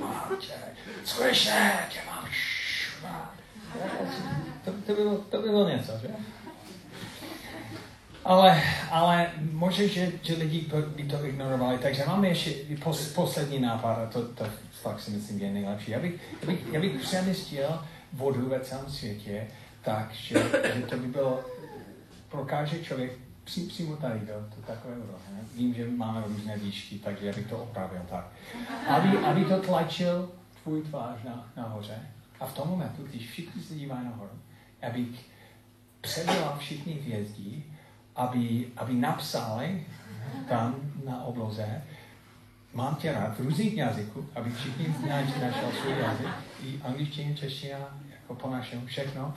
Mám 0.00 0.36
tě, 0.40 0.52
slyšet, 1.04 1.52
tě 1.88 1.98
mám 2.06 2.24
rád. 3.02 3.32
To, 4.64 4.72
to, 4.86 4.94
bylo, 4.94 5.16
to 5.18 5.42
bylo 5.42 5.68
něco, 5.68 5.92
že? 6.02 6.08
Ale, 8.24 8.62
ale 8.90 9.30
možná, 9.52 9.86
že, 9.86 10.12
že 10.22 10.34
lidi 10.34 10.66
by 10.86 11.04
to 11.04 11.24
ignorovali, 11.24 11.78
takže 11.78 12.04
máme 12.06 12.28
ještě 12.28 12.50
pos, 12.84 13.12
poslední 13.12 13.58
nápad 13.58 13.94
a 13.94 14.06
to, 14.06 14.28
to 14.28 14.44
fakt 14.86 15.00
si 15.00 15.10
myslím, 15.10 15.38
že 15.38 15.44
je 15.44 15.52
nejlepší. 15.52 15.90
Já 15.90 16.00
bych, 16.00 16.14
já 16.42 16.46
bych, 16.46 16.72
já 16.72 16.80
bych 16.80 17.00
přemystil 17.00 17.82
vodu 18.12 18.48
ve 18.48 18.60
celém 18.60 18.90
světě 18.90 19.46
tak, 19.82 20.12
že, 20.12 20.34
to 20.90 20.96
by 20.96 21.06
bylo 21.06 21.44
pro 22.28 22.44
každý 22.44 22.84
člověk 22.84 23.12
při, 23.44 23.60
přímo 23.60 23.96
tady 23.96 24.20
do, 24.20 24.34
do 24.56 24.62
takového 24.66 25.00
ne? 25.32 25.40
Vím, 25.56 25.74
že 25.74 25.88
máme 25.88 26.22
různé 26.26 26.56
výšky, 26.56 26.98
takže 26.98 27.26
já 27.26 27.32
bych 27.32 27.46
to 27.46 27.58
opravil 27.58 28.00
tak. 28.10 28.28
Aby, 28.88 29.18
aby 29.18 29.44
to 29.44 29.60
tlačil 29.60 30.30
tvůj 30.62 30.82
tvář 30.82 31.18
na, 31.24 31.50
nahoře 31.56 31.98
a 32.40 32.46
v 32.46 32.54
tom 32.54 32.68
momentu, 32.68 33.02
když 33.02 33.30
všichni 33.30 33.62
se 33.62 33.74
dívají 33.74 34.04
nahoru, 34.04 34.30
abych 34.82 35.30
předělal 36.00 36.56
všichni 36.58 36.92
hvězdí 36.92 37.64
aby, 38.16 38.66
aby 38.76 38.94
napsali 38.94 39.86
tam 40.48 40.74
na 41.04 41.24
obloze, 41.24 41.82
mám 42.76 42.94
tě 42.94 43.12
rád 43.12 43.36
v 43.38 43.40
různých 43.40 43.76
jazyků, 43.76 44.26
aby 44.34 44.50
všichni 44.50 44.94
našel 45.40 45.70
svůj 45.80 45.92
jazyk, 45.98 46.26
i 46.64 46.80
angličtina, 46.84 47.34
čeština, 47.34 47.78
jako 48.10 48.34
po 48.34 48.50
našem, 48.50 48.86
všechno. 48.86 49.34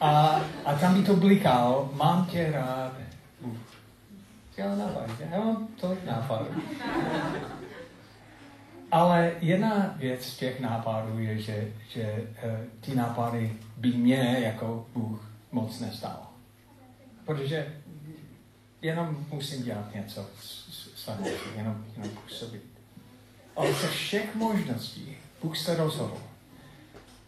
A, 0.00 0.40
a 0.64 0.74
tam 0.74 0.94
by 0.94 1.06
to 1.06 1.16
blikalo, 1.16 1.90
mám 1.94 2.26
tě 2.26 2.50
rád. 2.52 2.92
Já 4.56 5.38
mám 5.38 5.68
to 5.80 5.96
nápad. 6.06 6.46
Ale 8.92 9.32
jedna 9.40 9.94
věc 9.96 10.24
z 10.24 10.36
těch 10.36 10.60
nápadů 10.60 11.18
je, 11.18 11.38
že, 11.38 11.68
že 11.88 12.28
uh, 12.44 12.50
ty 12.80 12.94
nápady 12.94 13.52
by 13.76 13.88
mě 13.88 14.36
jako 14.40 14.86
Bůh 14.94 15.30
moc 15.52 15.80
nestalo. 15.80 16.22
Protože 17.24 17.66
jenom 18.82 19.26
musím 19.32 19.62
dělat 19.62 19.94
něco 19.94 20.26
s 20.96 21.06
vámi, 21.06 21.30
jenom, 21.56 21.84
jenom 21.96 22.10
působit. 22.10 22.62
Ale 23.56 23.72
ze 23.72 23.88
všech 23.88 24.34
možností 24.34 25.16
Bůh 25.42 25.58
se 25.58 25.76
rozhodl 25.76 26.30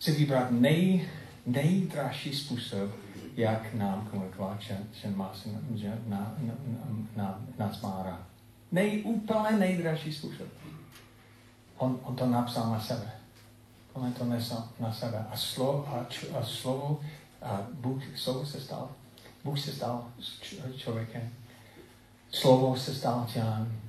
si 0.03 0.13
vybrat 0.13 0.51
nej, 0.51 1.09
nejdražší 1.47 2.35
způsob, 2.35 2.91
jak 3.37 3.75
nám 3.75 4.09
komunikovat, 4.11 4.61
že, 4.61 4.79
že, 4.93 5.09
má, 5.09 5.33
že 5.75 5.99
na, 6.07 6.35
na, 6.39 6.55
na, 7.17 7.41
nás 7.59 7.81
má 7.81 8.03
rád. 8.03 8.21
Nej, 8.73 9.03
úplně 9.03 9.59
nejdražší 9.59 10.13
způsob. 10.13 10.49
On, 11.77 12.01
on 12.03 12.17
to 12.17 12.27
napsal 12.27 12.71
na 12.71 12.81
sebe. 12.81 13.11
On 13.93 14.13
to 14.13 14.25
nesl 14.25 14.69
na 14.81 14.93
sebe. 14.93 15.27
A 15.31 15.37
slovo, 15.37 15.89
a, 15.89 16.05
č, 16.05 16.27
a 16.29 16.45
slovo 16.45 17.01
a 17.43 17.67
Bůh, 17.73 18.03
slovo 18.17 18.47
se 18.47 18.61
stal, 18.61 18.89
Bůh 19.45 19.61
se 19.61 19.73
stal 19.73 20.13
člověkem 20.77 21.31
Slovo 22.33 22.77
se 22.77 22.95
stalo 22.95 23.27
tělem. 23.33 23.81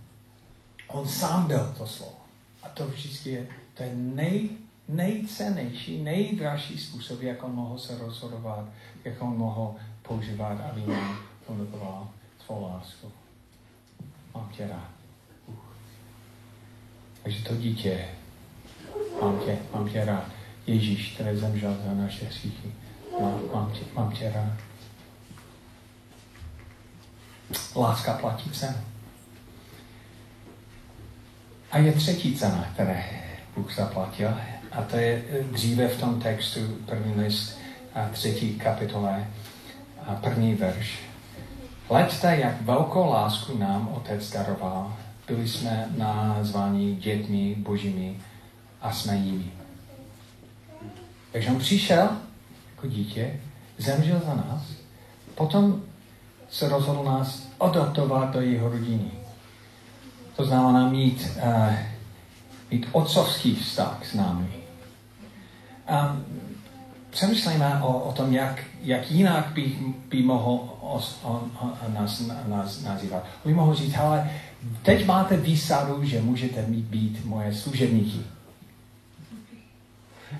On 0.87 1.07
sám 1.07 1.47
byl 1.47 1.73
to 1.77 1.87
slovo. 1.87 2.19
A 2.63 2.69
to 2.69 2.87
vždycky 2.87 3.29
je, 3.29 3.47
to 3.73 3.83
je 3.83 3.95
nej, 3.95 4.49
nejcennější, 4.87 6.03
nejdražší 6.03 6.77
způsob, 6.77 7.21
jak 7.21 7.43
on 7.43 7.55
mohl 7.55 7.77
se 7.77 7.97
rozhodovat, 7.97 8.65
jak 9.05 9.21
on 9.21 9.37
mohl 9.37 9.75
používat, 10.01 10.61
aby 10.71 10.81
nám 10.87 11.17
ponukoval 11.47 12.09
tvou 12.45 12.63
lásku. 12.63 13.11
Mám 14.35 14.49
tě 14.57 14.67
rád. 14.67 14.89
Takže 17.23 17.43
to 17.43 17.55
dítě, 17.55 18.05
mám 19.21 19.39
tě, 19.39 19.57
mám 19.73 19.89
tě 19.89 20.05
rád. 20.05 20.25
Ježíš, 20.67 21.13
který 21.13 21.37
zemřel 21.37 21.77
za 21.85 21.93
naše 21.93 22.25
hříchy. 22.25 22.73
Mám, 23.21 23.41
mám, 23.53 23.71
tě, 23.71 23.79
mám 23.93 24.11
tě 24.11 24.31
rád. 24.35 24.72
Láska 27.75 28.13
platí 28.13 28.49
cenu. 28.49 28.77
A 31.71 31.77
je 31.77 31.91
třetí 31.91 32.35
cena, 32.35 32.69
které 32.73 33.03
Bůh 33.55 33.75
zaplatil. 33.75 34.37
A 34.71 34.81
to 34.81 34.97
je 34.97 35.23
dříve 35.51 35.87
v 35.87 35.99
tom 35.99 36.21
textu, 36.21 36.59
první 36.85 37.21
list, 37.21 37.57
a 37.95 38.09
třetí 38.09 38.55
kapitole, 38.55 39.27
a 40.07 40.15
první 40.15 40.55
verš. 40.55 40.99
Leďte, 41.89 42.37
jak 42.37 42.61
velkou 42.61 43.09
lásku 43.09 43.57
nám 43.57 43.87
Otec 43.87 44.31
daroval. 44.31 44.97
Byli 45.27 45.47
jsme 45.47 45.87
nazváni 45.97 46.95
dětmi 46.95 47.55
božími 47.57 48.19
a 48.81 48.91
jsme 48.91 49.15
jimi. 49.15 49.51
Takže 51.31 51.49
on 51.49 51.59
přišel 51.59 52.09
jako 52.75 52.87
dítě, 52.87 53.39
zemřel 53.77 54.21
za 54.25 54.33
nás, 54.33 54.61
potom 55.35 55.83
se 56.53 56.69
rozhodl 56.69 57.03
nás 57.03 57.47
adoptovat 57.59 58.33
do 58.33 58.41
jeho 58.41 58.69
rodiny. 58.69 59.11
To 60.35 60.45
znamená 60.45 60.89
mít, 60.89 61.31
uh, 61.45 61.73
mít 62.71 62.87
otcovský 62.91 63.55
vztah 63.55 64.05
s 64.05 64.13
námi. 64.13 64.47
Um, 65.89 66.25
přemýšlejme 67.09 67.81
o, 67.81 67.99
o 67.99 68.11
tom, 68.13 68.33
jak, 68.33 68.63
jak 68.81 69.11
jinak 69.11 69.47
by, 69.47 69.75
by 70.09 70.23
mohl 70.23 70.77
os, 70.81 71.19
on, 71.23 71.51
on, 71.59 71.73
nás, 71.93 72.23
nás 72.47 72.83
nazývat. 72.83 73.25
By 73.45 73.53
mohl 73.53 73.73
říct, 73.75 73.97
ale 73.97 74.31
teď 74.83 75.05
máte 75.05 75.37
výsadu, 75.37 76.03
že 76.05 76.21
můžete 76.21 76.65
mít, 76.67 76.85
být 76.85 77.25
moje 77.25 77.53
služebníky. 77.53 78.19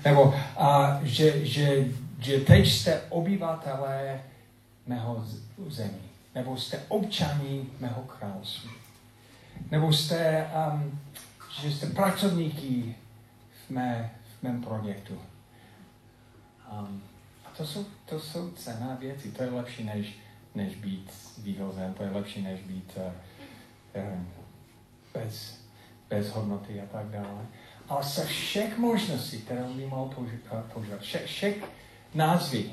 Nebo 0.04 0.34
a, 0.56 0.98
že, 1.02 1.46
že, 1.46 1.84
že 2.18 2.40
teď 2.40 2.70
jste 2.70 3.00
obyvatelé 3.08 4.20
mého 4.86 5.26
území. 5.56 6.02
Nebo 6.34 6.56
jste 6.56 6.78
občaní 6.88 7.70
mého 7.80 8.02
království. 8.02 8.70
Nebo 9.70 9.92
jste, 9.92 10.50
um, 10.72 11.00
že 11.60 11.70
jste 11.72 11.86
pracovníky 11.86 12.94
v, 13.66 13.70
mé, 13.70 14.10
v 14.38 14.42
mém 14.42 14.62
projektu. 14.62 15.18
Um, 16.72 17.02
a 17.44 17.50
to 17.56 17.66
jsou, 17.66 17.86
to 18.04 18.20
jsou 18.20 18.50
cená 18.50 18.94
věci. 18.94 19.32
To 19.32 19.42
je 19.42 19.50
lepší, 19.50 19.84
než, 19.84 20.18
než 20.54 20.74
být 20.74 21.12
výhozen. 21.38 21.94
To 21.94 22.02
je 22.02 22.10
lepší, 22.10 22.42
než 22.42 22.60
být 22.60 22.92
uh, 22.96 24.02
um, 24.02 24.28
bez, 25.14 25.60
bez 26.10 26.30
hodnoty 26.30 26.80
a 26.80 26.86
tak 26.86 27.06
dále. 27.06 27.46
Ale 27.88 28.04
se 28.04 28.24
všech 28.24 28.78
možností, 28.78 29.38
které 29.38 29.62
by 29.62 29.86
mohl 29.86 30.14
používat, 30.72 31.00
všech, 31.00 31.24
všech 31.24 31.64
názvy, 32.14 32.72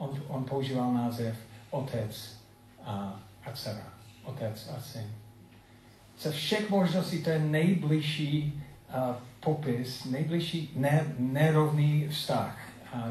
on, 0.00 0.22
on 0.28 0.44
používal 0.44 0.94
název 0.94 1.36
otec 1.70 2.36
a, 2.84 3.20
a 3.44 3.52
dcera. 3.52 3.92
Otec 4.24 4.70
a 4.76 4.80
syn. 4.80 5.06
Ze 6.18 6.30
všech 6.30 6.70
možností 6.70 7.22
to 7.22 7.30
je 7.30 7.38
nejbližší 7.38 8.62
uh, 8.88 9.14
popis, 9.40 10.04
nejbližší 10.04 10.72
ne, 10.76 11.14
nerovný 11.18 12.08
vztah, 12.08 12.58
uh, 12.94 13.08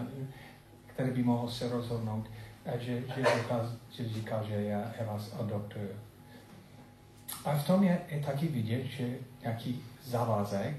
který 0.87 1.11
by 1.11 1.23
mohl 1.23 1.49
se 1.49 1.69
rozhodnout, 1.69 2.27
a 2.65 2.77
že, 2.77 3.01
že, 3.01 3.15
říkal, 3.15 3.71
že 3.91 4.09
říkal, 4.09 4.45
že 4.47 4.53
já, 4.53 4.91
já 4.99 5.05
vás 5.05 5.33
adoptuju. 5.39 5.89
A 7.45 7.57
v 7.57 7.67
tom 7.67 7.83
je, 7.83 8.01
je 8.09 8.19
taky 8.19 8.47
vidět, 8.47 8.83
že 8.85 9.07
nějaký 9.41 9.81
závazek 10.03 10.75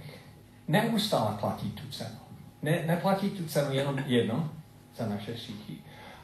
neustále 0.69 1.37
platí 1.41 1.71
tu 1.71 1.89
cenu. 1.91 2.19
Ne, 2.63 2.83
neplatí 2.87 3.31
tu 3.31 3.47
cenu 3.47 3.73
jenom 3.73 3.99
jedno 4.07 4.51
za 4.97 5.07
naše 5.07 5.37
šíchy, 5.37 5.77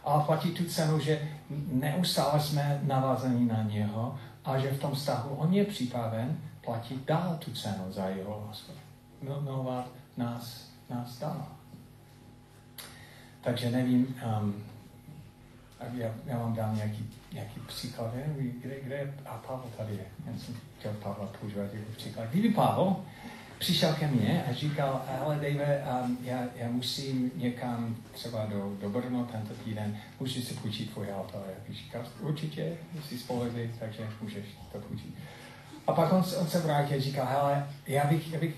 ale 0.07 0.25
platí 0.25 0.51
tu 0.51 0.65
cenu, 0.65 1.01
že 1.01 1.29
neustále 1.73 2.41
jsme 2.41 2.81
navázaní 2.83 3.47
na 3.47 3.63
něho 3.63 4.19
a 4.45 4.59
že 4.59 4.71
v 4.71 4.81
tom 4.81 4.95
vztahu 4.95 5.35
on 5.35 5.55
je 5.55 5.65
připraven 5.65 6.39
platit 6.65 7.05
dál 7.05 7.39
tu 7.39 7.53
cenu 7.53 7.93
za 7.93 8.07
jeho 8.07 8.45
lásku. 8.47 8.73
Milovat 9.23 9.89
nás, 10.17 10.71
nás 10.91 11.19
dál. 11.19 11.47
Takže 13.41 13.71
nevím, 13.71 14.17
um, 14.41 14.65
já, 15.95 16.15
já 16.27 16.39
vám 16.39 16.55
dám 16.55 16.77
nějaký, 16.77 17.11
nějaký 17.33 17.61
příklad, 17.61 18.15
kde, 18.63 18.81
kde 18.81 19.15
a 19.27 19.39
Pavel 19.39 19.71
tady 19.77 19.93
je. 19.93 20.07
Já 20.27 20.39
jsem 20.39 20.55
chtěl 20.79 20.93
Pavla 20.93 21.29
používat 21.41 21.75
jako 21.75 21.93
příklad. 21.97 22.29
Kdyby 22.31 22.49
Pavel 22.51 22.97
přišel 23.59 23.95
ke 23.95 24.07
mně 24.07 24.45
a 24.51 24.53
říkal, 24.53 25.03
hele 25.21 25.35
Dave, 25.35 25.85
um, 26.05 26.19
já, 26.25 26.43
já 26.57 26.71
musím 26.71 27.31
někam 27.35 27.97
třeba 28.13 28.47
do, 28.47 28.77
do 28.81 28.91
Brno 28.91 29.29
tento 29.33 29.55
týden, 29.65 29.99
můžeš 30.21 30.45
si 30.45 30.55
půjčit 30.55 30.93
tvoje 30.93 31.15
auto. 31.15 31.39
A 31.39 31.47
já 31.47 31.75
říkal, 31.75 32.03
určitě, 32.21 32.77
jsi 33.09 33.19
spolehlivý, 33.19 33.71
takže 33.79 34.09
můžeš 34.21 34.45
to 34.73 34.79
půjčit. 34.79 35.15
A 35.87 35.93
pak 35.93 36.13
on, 36.13 36.25
on 36.41 36.47
se 36.49 36.61
vrátil 36.61 36.97
a 36.97 37.01
říkal, 37.01 37.27
hele, 37.27 37.69
já 37.87 38.05
bych, 38.05 38.33
já 38.33 38.41
bych 38.41 38.55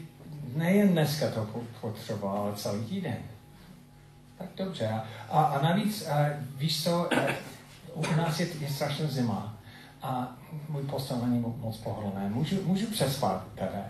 nejen 0.57 0.89
dneska 0.89 1.31
to 1.31 1.65
potřeboval, 1.81 2.39
ale 2.39 2.57
celý 2.57 2.85
týden. 2.85 3.19
Tak 4.39 4.49
dobře. 4.57 4.89
A, 5.31 5.43
a 5.43 5.63
navíc, 5.63 6.07
a, 6.07 6.27
víš 6.57 6.85
co, 6.85 7.15
a, 7.15 7.27
u 7.95 8.17
nás 8.17 8.41
je, 8.41 8.47
je 8.61 8.69
strašná 8.69 9.07
zima 9.07 9.58
a 10.03 10.37
můj 10.69 10.83
postel 10.83 11.19
není 11.19 11.45
moc 11.61 11.77
pohodlné. 11.77 12.29
Můžu, 12.29 12.57
můžu 12.65 12.87
přespat 12.87 13.45
teda. 13.55 13.85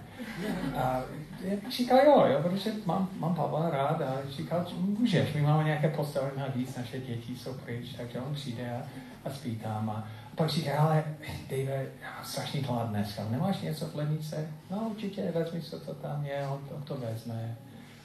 A 0.77 1.03
já 1.41 1.71
říkal, 1.71 1.99
jo, 2.07 2.27
jo, 2.27 2.39
protože 2.43 2.73
mám, 2.87 3.09
mám 3.19 3.35
Pavla 3.35 3.71
rád 3.71 4.01
a 4.01 4.17
říkal, 4.31 4.67
můžeš, 4.79 5.35
my 5.35 5.41
máme 5.41 5.65
nějaké 5.65 5.89
postele 5.89 6.31
navíc, 6.37 6.77
naše 6.77 7.01
děti 7.01 7.37
jsou 7.37 7.55
pryč, 7.55 7.95
takže 7.97 8.21
on 8.21 8.35
přijde 8.35 8.77
a, 8.77 8.83
a 9.25 9.31
spí 9.31 9.57
tam. 9.57 9.91
A, 9.91 10.09
pak 10.35 10.49
říká, 10.49 10.79
ale 10.79 11.05
Dave, 11.51 11.87
strašný 12.25 12.61
hlad 12.61 12.89
dneska, 12.89 13.23
nemáš 13.31 13.61
něco 13.61 13.87
v 13.87 13.95
lednice? 13.95 14.49
No 14.71 14.79
určitě, 14.79 15.33
vezmi 15.35 15.63
co 15.63 15.81
to 15.81 15.95
tam 15.95 16.25
je, 16.25 16.49
on, 16.49 16.61
on 16.77 16.83
to 16.83 16.95
vezme. 16.95 17.57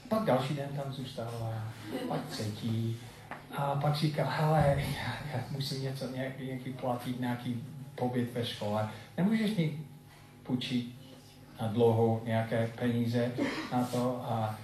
Pak 0.09 0.25
další 0.25 0.53
den 0.53 0.69
tam 0.83 0.93
zůstává, 0.93 1.63
pak 2.09 2.25
třetí. 2.29 2.97
A 3.57 3.75
pak 3.75 3.95
říká, 3.95 4.25
hele, 4.25 4.83
já 5.33 5.43
musím 5.51 5.83
něco 5.83 6.11
nějaký, 6.11 6.45
nějaký 6.45 6.73
platit, 6.73 7.19
nějaký 7.19 7.63
pobyt 8.03 8.33
ve 8.33 8.45
škole. 8.45 8.89
Nemůžeš 9.17 9.55
mi 9.57 9.79
půjčit 10.43 10.95
na 11.61 11.67
dlouho 11.67 12.21
nějaké 12.25 12.71
peníze 12.75 13.31
na 13.71 13.83
to 13.85 14.21
a 14.23 14.59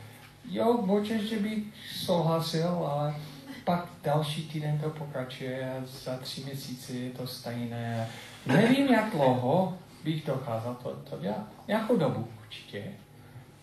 jo, 0.50 0.82
možná, 0.86 1.18
že 1.18 1.40
bych 1.40 1.64
souhlasil, 1.96 2.68
ale 2.68 3.16
pak 3.64 3.90
další 4.04 4.48
týden 4.48 4.80
to 4.80 4.90
pokračuje 4.90 5.72
a 5.72 5.86
za 5.86 6.18
tři 6.18 6.42
měsíce 6.44 6.94
je 6.94 7.10
to 7.10 7.28
stejné. 7.28 8.10
Nevím, 8.46 8.88
jak 8.88 9.12
dlouho 9.12 9.78
bych 10.04 10.26
dokázal 10.26 10.76
to, 10.84 10.90
to 11.10 11.20
dělat. 11.20 11.48
Nějakou 11.68 11.98
dobu 11.98 12.28
určitě, 12.42 12.84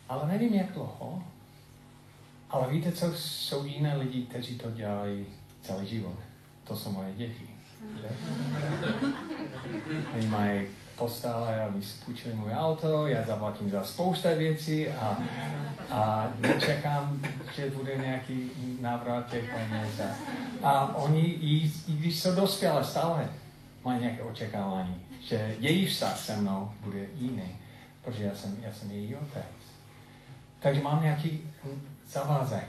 ale 0.09 0.29
nevím, 0.29 0.55
jak 0.55 0.73
dlouho. 0.73 1.23
Ale 2.51 2.71
víte, 2.71 2.93
co 2.93 3.13
jsou 3.15 3.65
jiné 3.65 3.97
lidi, 3.97 4.23
kteří 4.23 4.59
to 4.59 4.71
dělají 4.71 5.27
celý 5.63 5.87
život. 5.87 6.19
To 6.65 6.77
jsou 6.77 6.93
moje 6.93 7.13
děti. 7.13 7.56
Oni 10.15 10.27
mají 10.27 10.67
postále, 10.97 11.63
aby 11.63 11.83
si 11.83 12.05
půjčili 12.05 12.35
můj 12.35 12.53
auto, 12.53 13.07
já 13.07 13.23
zaplatím 13.27 13.71
za 13.71 13.85
spousta 13.85 14.35
věcí 14.35 14.89
a, 14.89 15.19
a 15.91 16.29
nečekám, 16.41 17.21
že 17.57 17.71
bude 17.71 17.97
nějaký 17.97 18.51
návrat 18.81 19.31
těch 19.31 19.55
peněz. 19.55 20.01
A 20.63 20.97
oni, 20.97 21.21
i, 21.21 21.73
i 21.89 21.93
když 21.93 22.21
jsou 22.21 22.35
dospělé, 22.35 22.85
stále 22.85 23.29
mají 23.85 24.01
nějaké 24.01 24.23
očekávání, 24.23 24.97
že 25.21 25.57
její 25.59 25.87
vztah 25.87 26.19
se 26.19 26.37
mnou 26.37 26.73
bude 26.81 27.07
jiný, 27.15 27.57
protože 28.05 28.25
já 28.25 28.35
jsem, 28.35 28.57
já 28.63 28.73
jsem 28.73 28.91
její 28.91 29.17
otec. 29.17 29.43
Takže 30.61 30.83
mám 30.83 31.03
nějaký 31.03 31.41
zavázek, 32.09 32.69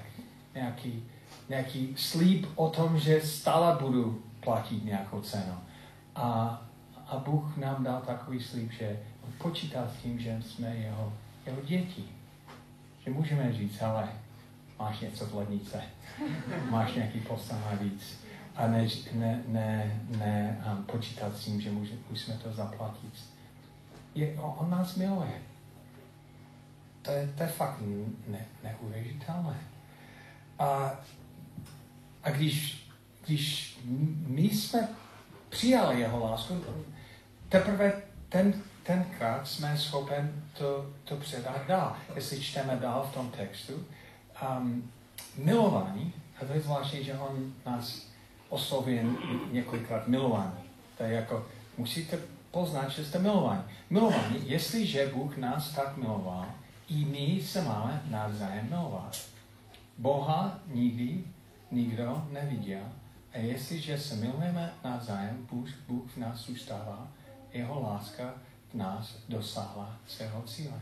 nějaký, 0.56 1.04
nějaký 1.50 1.96
slíp 1.98 2.48
o 2.56 2.70
tom, 2.70 3.00
že 3.00 3.22
stále 3.22 3.78
budu 3.82 4.22
platit 4.48 4.86
nějakou 4.86 5.22
cenu. 5.22 5.58
A, 6.16 6.62
a 7.08 7.18
Bůh 7.18 7.58
nám 7.58 7.84
dal 7.84 8.02
takový 8.02 8.44
slíp, 8.44 8.72
že 8.72 9.00
on 9.26 9.32
počítá 9.38 9.88
s 9.88 10.02
tím, 10.02 10.20
že 10.20 10.40
jsme 10.42 10.76
jeho, 10.76 11.14
jeho 11.46 11.62
děti. 11.62 12.04
Že 13.06 13.12
můžeme 13.12 13.54
říct, 13.54 13.82
ale 13.82 14.10
máš 14.80 15.00
něco 15.00 15.26
v 15.26 15.36
lednice, 15.36 15.82
máš 16.70 16.94
nějaký 16.94 17.20
postan 17.20 17.62
navíc. 17.72 18.24
a 18.56 18.68
ne, 18.68 18.88
ne, 19.14 19.44
ne, 19.48 20.02
ne 20.18 20.66
um, 20.72 20.84
počítat 20.84 21.38
s 21.38 21.44
tím, 21.44 21.62
že 21.62 21.72
může, 21.72 21.94
musíme 22.10 22.38
to 22.38 22.54
zaplatit. 22.54 23.14
Je, 24.16 24.40
on 24.40 24.70
nás 24.70 24.96
miluje. 24.96 25.42
To 27.02 27.12
je, 27.12 27.34
to 27.38 27.44
je 27.44 27.50
fakt 27.50 27.80
ne, 28.28 28.46
neuvěřitelné. 28.64 29.58
A, 30.60 30.92
a 32.24 32.30
když, 32.30 32.87
když 33.28 33.80
my 34.28 34.42
jsme 34.42 34.88
přijali 35.50 36.00
jeho 36.00 36.20
lásku, 36.20 36.64
teprve 37.50 37.94
ten, 38.30 38.54
tenkrát 38.84 39.48
jsme 39.48 39.78
schopen 39.78 40.44
to, 40.58 40.90
to 41.04 41.16
předat 41.16 41.68
dál. 41.68 41.96
Jestli 42.16 42.42
čteme 42.42 42.76
dál 42.76 43.08
v 43.12 43.14
tom 43.14 43.32
textu, 43.32 43.86
um, 44.60 44.92
milování, 45.38 46.14
a 46.42 46.46
to 46.46 46.54
je 46.54 46.62
zvláštní, 46.62 47.04
že 47.04 47.14
on 47.14 47.54
nás 47.66 48.08
oslovuje 48.50 49.06
několikrát 49.52 50.08
milování. 50.08 50.70
To 50.98 51.04
je 51.04 51.14
jako, 51.14 51.46
musíte 51.78 52.20
poznat, 52.52 52.90
že 52.90 53.06
jste 53.06 53.20
milování. 53.20 53.64
Milování, 53.90 54.50
jestliže 54.50 55.12
Bůh 55.14 55.38
nás 55.38 55.72
tak 55.72 55.98
miloval, 55.98 56.46
i 56.90 57.06
my 57.06 57.42
se 57.44 57.62
máme 57.62 58.02
navzájem 58.10 58.70
milovat. 58.70 59.18
Boha 59.98 60.60
nikdy 60.68 61.24
nikdo 61.72 62.28
neviděl. 62.32 62.84
A 63.38 63.40
jestliže 63.40 63.98
se 63.98 64.16
milujeme 64.16 64.74
navzájem, 64.84 65.48
Bůh, 65.52 65.70
Bůh 65.88 66.12
v 66.12 66.18
nás 66.18 66.46
zůstává, 66.46 67.08
jeho 67.54 67.82
láska 67.82 68.34
v 68.72 68.74
nás 68.74 69.16
dosáhla 69.30 69.98
svého 70.08 70.42
cíle. 70.42 70.82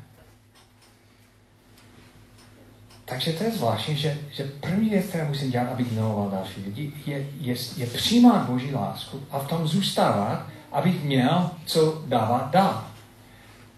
Takže 3.06 3.34
to 3.34 3.44
je 3.44 3.52
zvláštní, 3.52 3.96
že, 3.96 4.18
že 4.32 4.44
první 4.44 4.90
věc, 4.90 5.06
kterou 5.06 5.28
musím 5.28 5.52
dělat, 5.52 5.68
abych 5.68 5.92
miloval 5.92 6.30
další 6.30 6.62
lidi, 6.62 6.94
je, 7.06 7.28
je, 7.40 7.56
je 7.78 7.88
přijímat 7.88 8.46
Boží 8.50 8.74
lásku 8.74 9.24
a 9.32 9.40
v 9.40 9.48
tom 9.48 9.68
zůstávat, 9.68 10.48
abych 10.72 11.04
měl 11.04 11.52
co 11.66 12.04
dávat 12.08 12.52
dál. 12.52 12.88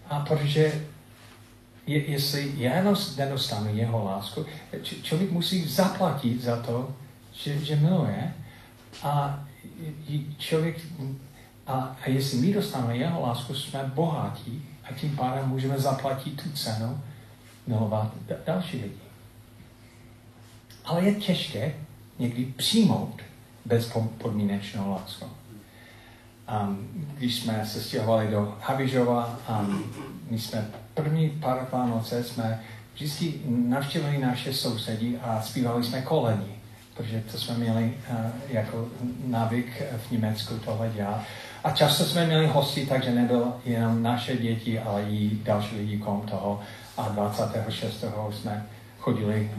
A 0.08 0.20
protože 0.20 0.86
je, 1.86 2.10
jestli 2.10 2.52
já 2.56 2.94
nedostanu 3.16 3.76
jeho 3.76 4.04
lásku, 4.04 4.46
č, 4.82 5.02
člověk 5.02 5.30
musí 5.30 5.68
zaplatit 5.68 6.42
za 6.42 6.62
to, 6.62 6.96
že, 7.32 7.64
že 7.64 7.76
miluje. 7.76 8.34
A 9.02 9.44
člověk, 10.38 10.80
a, 11.66 11.96
a 12.04 12.08
jestli 12.08 12.38
my 12.38 12.52
dostaneme 12.52 12.96
jeho 12.96 13.20
lásku, 13.20 13.54
jsme 13.54 13.90
bohatí 13.94 14.68
a 14.84 14.92
tím 14.94 15.16
pádem 15.16 15.48
můžeme 15.48 15.78
zaplatit 15.78 16.42
tu 16.42 16.50
cenu 16.50 17.00
milovat 17.66 18.14
další 18.46 18.76
lidi. 18.76 18.94
Ale 20.84 21.04
je 21.04 21.14
těžké 21.14 21.74
někdy 22.18 22.44
přijmout 22.44 23.22
bezpodmínečnou 23.64 24.90
lásku. 24.90 25.26
Um, 26.62 26.88
když 27.18 27.36
jsme 27.36 27.66
se 27.66 27.82
stěhovali 27.82 28.30
do 28.30 28.58
Havižova, 28.60 29.38
um, 29.60 29.84
my 30.30 30.38
jsme 30.38 30.70
první 30.94 31.30
pár 31.30 31.68
Vánoce 31.72 32.24
jsme 32.24 32.64
vždycky 32.94 33.40
navštěvili 33.46 34.18
naše 34.18 34.54
sousedí 34.54 35.16
a 35.16 35.42
zpívali 35.42 35.84
jsme 35.84 36.02
koledy, 36.02 36.58
protože 36.98 37.22
to 37.32 37.38
jsme 37.38 37.54
měli 37.54 37.94
uh, 38.10 38.16
jako 38.48 38.88
návyk 39.26 39.82
v 40.08 40.10
Německu 40.10 40.54
tohle 40.64 40.88
dělat. 40.88 41.22
A 41.64 41.70
často 41.70 42.04
jsme 42.04 42.26
měli 42.26 42.46
hosti, 42.46 42.86
takže 42.86 43.10
nebyl 43.10 43.52
jenom 43.64 44.02
naše 44.02 44.36
děti, 44.36 44.78
ale 44.78 45.02
i 45.02 45.30
další 45.42 45.76
lidi 45.76 45.98
kolem 45.98 46.20
toho. 46.20 46.60
A 46.96 47.08
26. 47.08 48.04
jsme 48.30 48.66
chodili 48.98 49.50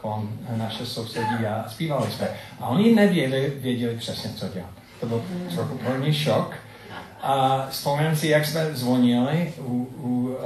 kolem 0.00 0.38
naše 0.56 0.86
sousedí 0.86 1.46
a 1.46 1.64
zpívali 1.68 2.10
jsme. 2.10 2.28
A 2.60 2.68
oni 2.68 2.94
nevěděli 2.94 3.52
věděli 3.56 3.96
přesně, 3.96 4.30
co 4.30 4.48
dělat. 4.48 4.70
To 5.00 5.06
byl 5.06 5.24
trochu 5.54 5.78
pro 5.78 6.12
šok. 6.12 6.54
A 7.22 7.66
vzpomínám 7.70 8.16
si, 8.16 8.28
jak 8.28 8.46
jsme 8.46 8.74
zvonili 8.74 9.52
u, 9.58 9.88
u, 9.96 10.36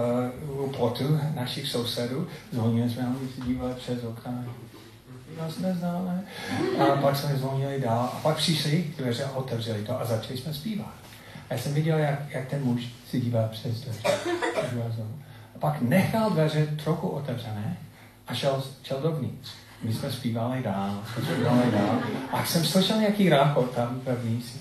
uh, 0.51 0.65
u 0.65 0.69
plotu 0.69 1.21
našich 1.35 1.69
sousedů. 1.69 2.27
Zvonili 2.53 2.91
jsme, 2.91 3.07
oni 3.21 3.29
se 3.35 3.41
dívali 3.41 3.75
přes 3.75 4.05
okna. 4.05 4.45
Nás 5.41 5.59
neznáme. 5.59 6.25
A 6.79 6.97
pak 6.97 7.17
jsme 7.17 7.37
zvonili 7.37 7.81
dál. 7.81 8.11
A 8.13 8.21
pak 8.23 8.37
přišli 8.37 8.85
dveře 8.99 9.25
a 9.25 9.37
otevřeli 9.37 9.83
to 9.83 10.01
a 10.01 10.05
začali 10.05 10.39
jsme 10.39 10.55
zpívat. 10.55 10.95
A 11.51 11.55
já 11.55 11.61
jsem 11.61 11.75
viděl, 11.75 11.99
jak, 11.99 12.31
jak 12.31 12.49
ten 12.49 12.65
muž 12.65 12.83
si 13.11 13.21
dívá 13.21 13.49
přes 13.49 13.81
dveře. 13.81 14.03
A 15.55 15.59
pak 15.59 15.81
nechal 15.81 16.31
dveře 16.31 16.67
trochu 16.85 17.09
otevřené 17.09 17.77
a 18.27 18.35
šel, 18.35 18.63
šel 18.83 19.01
dovnitř. 19.01 19.51
My 19.83 19.95
jsme 19.95 20.13
zpívali 20.13 20.63
dál, 20.63 20.99
zpívali 21.23 21.71
dál. 21.73 21.99
A 22.33 22.45
jsem 22.45 22.65
slyšel 22.65 23.01
nějaký 23.01 23.29
ráchot 23.29 23.71
tam 23.71 24.01
vevnitř. 24.05 24.53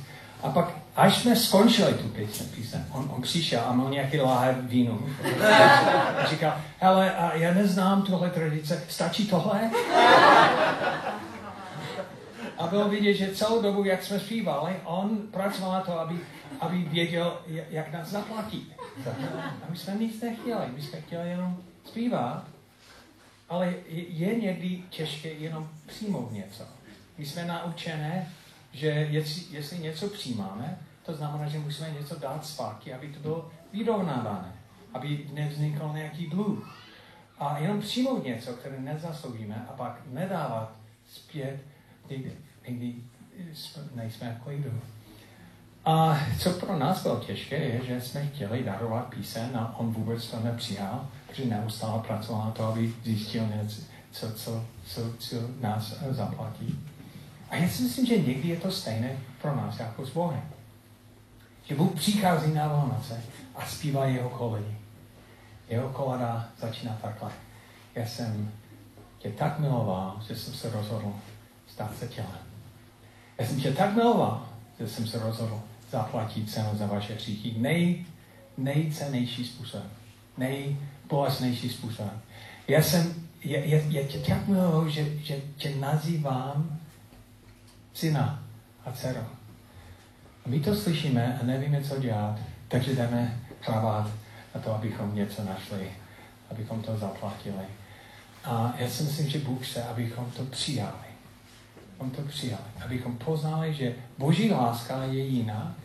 A 0.44 0.50
pak, 0.50 0.72
až 0.98 1.18
jsme 1.18 1.36
skončili 1.36 1.94
tu 1.94 2.08
píseň, 2.08 2.48
píseň 2.48 2.82
on, 2.92 3.12
on 3.16 3.22
přišel 3.22 3.62
a 3.68 3.74
měl 3.74 3.90
nějaký 3.90 4.20
láhev 4.20 4.58
vínu. 4.64 5.10
A 6.20 6.26
říkal, 6.30 6.62
hele, 6.80 7.16
a 7.16 7.36
já 7.36 7.54
neznám 7.54 8.02
tuhle 8.02 8.30
tradice, 8.30 8.84
stačí 8.90 9.28
tohle? 9.28 9.72
A 12.58 12.68
bylo 12.68 12.90
vidět, 12.90 13.14
že 13.14 13.36
celou 13.36 13.62
dobu, 13.62 13.84
jak 13.84 14.04
jsme 14.04 14.20
zpívali, 14.20 14.76
on 14.84 15.18
pracoval 15.32 15.72
na 15.72 15.82
to, 15.82 16.00
aby, 16.00 16.20
aby 16.60 16.78
věděl, 16.78 17.38
jak 17.70 17.94
nás 17.94 18.08
zaplatí. 18.08 18.74
A 19.38 19.66
my 19.70 19.78
jsme 19.78 19.96
nic 19.96 20.22
nechtěli, 20.22 20.66
my 20.76 20.82
jsme 20.82 21.02
chtěli 21.02 21.30
jenom 21.30 21.58
zpívat 21.86 22.44
ale 23.50 23.74
je 23.90 24.36
někdy 24.36 24.84
těžké 24.90 25.30
jenom 25.30 25.70
přijmout 25.86 26.32
něco. 26.32 26.64
My 27.18 27.26
jsme 27.26 27.46
naučené, 27.46 28.32
že 28.74 28.88
jestli, 28.88 29.44
jestli 29.52 29.80
něco 29.80 30.10
přijímáme, 30.10 30.78
to 31.08 31.14
znamená, 31.14 31.48
že 31.48 31.60
musíme 31.60 31.92
něco 31.92 32.20
dát 32.20 32.46
zpátky, 32.46 32.94
aby 32.94 33.08
to 33.08 33.20
bylo 33.20 33.50
vyrovnávané, 33.74 34.54
aby 34.94 35.30
nevznikl 35.34 35.92
nějaký 35.94 36.28
dluh. 36.28 36.78
A 37.40 37.58
jenom 37.58 37.82
přijmout 37.82 38.24
něco, 38.24 38.54
které 38.54 38.80
nezasloužíme, 38.80 39.66
a 39.70 39.74
pak 39.74 40.02
nedávat 40.12 40.72
zpět, 41.10 41.60
někdy, 42.10 42.32
někdy 42.68 42.96
nejsme 43.96 44.38
v 44.40 44.44
klidu. 44.44 44.82
A 45.86 46.20
co 46.40 46.50
pro 46.52 46.80
nás 46.80 47.04
bylo 47.04 47.20
těžké, 47.20 47.56
je, 47.56 47.86
že 47.86 48.02
jsme 48.02 48.28
chtěli 48.28 48.64
darovat 48.64 49.10
píseň 49.10 49.50
a 49.56 49.76
on 49.78 49.92
vůbec 49.92 50.28
to 50.28 50.40
nepřijal 50.40 51.08
že 51.38 51.46
neustále 51.46 52.04
pracoval 52.04 52.46
na 52.46 52.52
to, 52.52 52.64
aby 52.64 52.94
zjistil 53.04 53.48
něco, 53.48 53.82
co, 54.12 54.32
co, 54.32 54.66
co, 54.86 55.02
co 55.18 55.36
nás 55.62 56.04
zaplatí. 56.10 56.80
A 57.50 57.56
já 57.56 57.70
si 57.70 57.84
myslím, 57.84 58.06
že 58.06 58.18
někdy 58.18 58.50
je 58.50 58.58
to 58.58 58.72
stejné 58.72 59.18
pro 59.42 59.56
nás 59.56 59.80
jako 59.80 60.06
s 60.06 60.10
Bohem. 60.10 60.57
Že 61.68 61.76
Bůh 61.76 61.96
přichází 61.96 62.54
na 62.54 62.68
Vánoce 62.68 63.24
a 63.56 63.66
zpívá 63.66 64.06
jeho 64.06 64.30
koledy. 64.30 64.78
Jeho 65.70 65.90
koleda 65.90 66.50
začíná 66.58 66.98
takhle. 67.02 67.32
Já 67.96 68.06
jsem 68.06 68.52
tě 69.20 69.32
tak 69.32 69.60
miloval, 69.60 70.22
že 70.28 70.36
jsem 70.36 70.54
se 70.54 70.70
rozhodl 70.70 71.14
stát 71.68 71.98
se 72.00 72.08
tělem. 72.08 72.38
Já 73.38 73.46
jsem 73.46 73.60
tě 73.60 73.72
tak 73.72 73.96
miloval, 73.96 74.50
že 74.80 74.88
jsem 74.88 75.08
se 75.08 75.20
rozhodl 75.20 75.62
zaplatit 75.92 76.52
cenu 76.52 76.70
za 76.74 76.86
vaše 76.86 77.14
hříchy. 77.14 77.56
Nej, 77.58 78.06
nejcennější 78.58 79.46
způsob. 79.46 79.84
Nej, 80.38 80.78
bolestnější 81.10 81.70
způsobem. 81.70 82.22
Já 82.68 82.82
jsem, 82.82 83.14
já, 83.44 83.60
já, 83.60 83.80
já 83.90 84.08
tě 84.08 84.20
tak 84.20 84.48
miluji, 84.48 84.92
že, 84.92 85.20
že 85.24 85.42
tě 85.58 85.76
nazývám 85.76 86.80
syna 87.94 88.44
a 88.86 88.92
dcero. 88.92 89.37
My 90.48 90.60
to 90.60 90.76
slyšíme 90.76 91.40
a 91.42 91.46
nevíme, 91.46 91.84
co 91.84 92.00
dělat, 92.00 92.40
takže 92.68 92.96
jdeme 92.96 93.40
hrabat 93.62 94.08
na 94.56 94.62
to, 94.62 94.76
abychom 94.76 95.16
něco 95.16 95.44
našli, 95.44 95.92
abychom 96.52 96.82
to 96.82 96.98
zaplatili. 96.98 97.66
A 98.44 98.74
já 98.78 98.90
si 98.90 99.04
myslím, 99.04 99.30
že 99.30 99.40
Bůh 99.40 99.68
chce, 99.68 99.84
abychom 99.84 100.32
to 100.32 100.44
přijali. 100.44 101.08
On 101.98 102.10
to 102.10 102.22
přijali. 102.22 102.64
Abychom 102.86 103.18
poznali, 103.18 103.74
že 103.74 103.96
Boží 104.18 104.52
láska 104.52 105.04
je 105.04 105.26
jiná, 105.26 105.76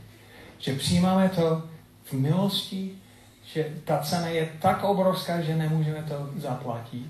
že 0.59 0.77
přijímáme 0.77 1.29
to 1.29 1.69
v 2.05 2.13
milosti 2.13 3.03
že 3.45 3.73
ta 3.85 3.99
cena 3.99 4.29
je 4.29 4.53
tak 4.61 4.85
obrovská, 4.85 5.41
že 5.41 5.57
nemůžeme 5.57 6.03
to 6.03 6.31
zaplatit. 6.37 7.07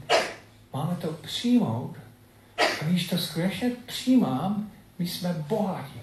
Máme 0.72 0.96
to 0.96 1.08
přijmout. 1.12 1.96
A 2.58 2.84
když 2.84 3.08
to 3.08 3.18
skutečně 3.18 3.70
přijímám, 3.86 4.70
my 4.98 5.06
jsme 5.06 5.44
bohatí. 5.48 6.00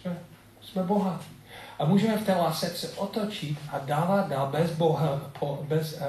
Jsme, 0.00 0.16
jsme 0.64 0.82
bohatí. 0.82 1.34
A 1.78 1.84
můžeme 1.84 2.16
v 2.16 2.26
té 2.26 2.34
lásce 2.34 2.66
se 2.66 2.88
otočit 2.88 3.58
a 3.72 3.78
dávat 3.78 4.28
dál 4.28 4.48
bez, 4.52 4.70
boha, 4.70 5.20
po, 5.38 5.64
bez, 5.68 6.02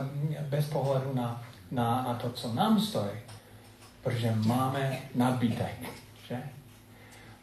bez 0.50 0.65
pohledu 0.65 1.13
na, 1.13 1.44
na, 1.72 2.04
na 2.08 2.13
to, 2.13 2.30
co 2.30 2.54
nám 2.54 2.82
stojí. 2.82 3.12
Protože 4.04 4.34
máme 4.46 5.00
nadbytek. 5.15 5.76
Že? 6.28 6.44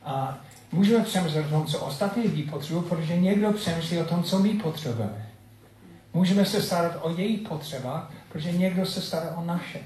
A 0.05 0.39
můžeme 0.73 1.05
přemýšlet 1.05 1.47
o 1.47 1.51
tom, 1.51 1.67
co 1.67 1.79
ostatní 1.79 2.23
lidi 2.23 2.43
potřebují, 2.43 2.85
protože 2.89 3.17
někdo 3.17 3.53
přemýšlí 3.53 3.99
o 3.99 4.05
tom, 4.05 4.23
co 4.23 4.39
my 4.39 4.49
potřebujeme. 4.49 5.29
Můžeme 6.15 6.45
se 6.45 6.63
starat 6.63 6.99
o 7.01 7.11
její 7.11 7.37
potřeba, 7.37 8.11
protože 8.29 8.53
někdo 8.53 8.87
se 8.87 9.03
stará 9.03 9.37
o 9.37 9.45
naše. 9.45 9.79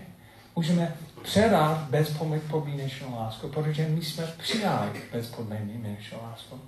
Můžeme 0.56 0.94
předat 1.22 1.78
bezpodmínečnou 1.78 3.16
lásku, 3.16 3.48
protože 3.48 3.88
my 3.88 4.02
jsme 4.02 4.26
přijali 4.38 4.90
bezpodmínečnou 5.12 6.18
lásku. 6.22 6.60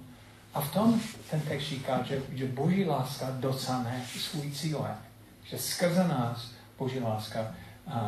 A 0.59 0.61
v 0.61 0.73
tom 0.73 1.01
ten 1.31 1.41
text 1.41 1.65
říká, 1.65 2.03
že, 2.03 2.23
že 2.33 2.47
boží 2.47 2.85
láska 2.85 3.31
dosáhne 3.31 4.03
svůj 4.17 4.51
cíle. 4.51 4.97
Že 5.45 5.59
skrze 5.59 6.09
nás 6.09 6.51
boží 6.79 7.01
láska 7.01 7.55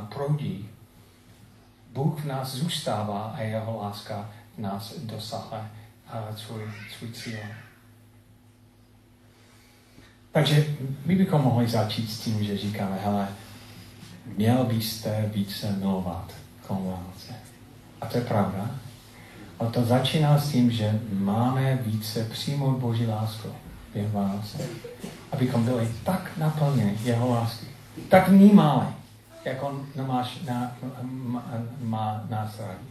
proudí. 0.09 0.69
Bůh 1.93 2.21
v 2.21 2.25
nás 2.25 2.55
zůstává 2.55 3.23
a 3.23 3.41
jeho 3.41 3.77
láska 3.77 4.31
v 4.57 4.61
nás 4.61 4.99
dosáhne 4.99 5.71
svůj, 6.37 6.63
svůj 6.99 7.13
cíl. 7.13 7.39
Takže 10.33 10.67
my 11.07 11.17
bychom 11.17 11.43
mohli 11.43 11.69
začít 11.69 12.11
s 12.11 12.21
tím, 12.21 12.45
že 12.45 12.59
říkáme, 12.59 12.99
hele, 13.05 13.29
měl 14.37 14.65
byste 14.65 15.31
více 15.35 15.73
milovat 15.73 16.33
kolem. 16.67 17.07
A 18.01 18.07
to 18.07 18.19
je 18.19 18.25
pravda. 18.25 18.71
A 19.61 19.67
to 19.67 19.85
začíná 19.85 20.39
s 20.39 20.53
tím, 20.53 20.71
že 20.71 21.01
máme 21.13 21.77
více 21.77 22.25
přijmout 22.25 22.79
Boží 22.79 23.07
lásku 23.07 23.49
během 23.95 24.13
Vánoce. 24.13 24.59
Abychom 25.33 25.65
byli 25.65 25.89
tak 26.05 26.31
naplněni 26.37 26.99
jeho 27.03 27.31
lásky, 27.31 27.67
tak 28.09 28.29
vnímali, 28.29 28.87
jak 29.45 29.63
on 29.63 29.87
máš, 30.07 30.39
na, 30.47 30.77
má, 31.03 31.45
má 31.81 32.25
nás 32.29 32.61
rádi. 32.61 32.91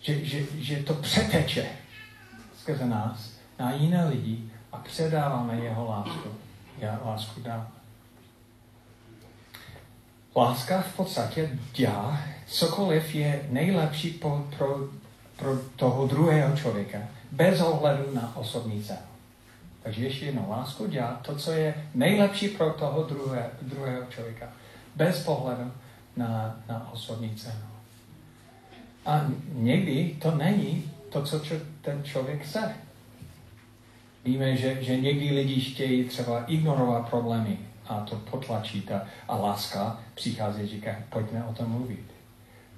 Že, 0.00 0.24
že, 0.24 0.42
že 0.58 0.76
to 0.76 0.94
přeteče 0.94 1.66
skrze 2.58 2.86
nás 2.86 3.30
na 3.58 3.72
jiné 3.72 4.08
lidi 4.08 4.38
a 4.72 4.76
předáváme 4.76 5.56
jeho 5.56 5.86
lásku. 5.86 6.28
Já 6.78 7.00
lásku 7.04 7.40
dám. 7.40 7.68
Láska 10.36 10.80
v 10.80 10.96
podstatě 10.96 11.58
dělá 11.74 12.18
cokoliv 12.46 13.14
je 13.14 13.42
nejlepší 13.50 14.10
pro, 14.10 14.46
pro, 14.58 14.88
pro 15.42 15.58
toho 15.76 16.06
druhého 16.06 16.56
člověka, 16.56 16.98
bez 17.32 17.60
ohledu 17.60 18.14
na 18.14 18.36
osobní 18.36 18.82
cenu. 18.82 18.98
Takže 19.82 20.04
ještě 20.04 20.26
jednou, 20.26 20.50
lásku 20.50 20.86
dělá 20.86 21.20
to, 21.22 21.36
co 21.36 21.52
je 21.52 21.74
nejlepší 21.94 22.48
pro 22.48 22.70
toho 22.70 23.02
druhé, 23.02 23.50
druhého 23.62 24.02
člověka, 24.10 24.48
bez 24.96 25.24
pohledu 25.24 25.72
na, 26.16 26.56
na 26.68 26.92
osobní 26.92 27.34
cenu. 27.34 27.64
A 29.06 29.26
někdy 29.52 30.16
to 30.22 30.30
není 30.30 30.90
to, 31.08 31.22
co 31.22 31.40
ten 31.80 32.04
člověk 32.04 32.42
chce. 32.42 32.74
Víme, 34.24 34.56
že, 34.56 34.84
že 34.84 35.00
někdy 35.00 35.30
lidi 35.30 35.60
chtějí 35.60 36.04
třeba 36.04 36.44
ignorovat 36.44 37.10
problémy 37.10 37.58
a 37.88 38.00
to 38.00 38.16
potlačit 38.16 38.92
a, 38.92 39.06
a 39.28 39.36
láska 39.36 40.00
přichází 40.14 40.66
říká, 40.66 40.90
pojďme 41.10 41.44
o 41.44 41.54
tom 41.54 41.68
mluvit. 41.68 42.11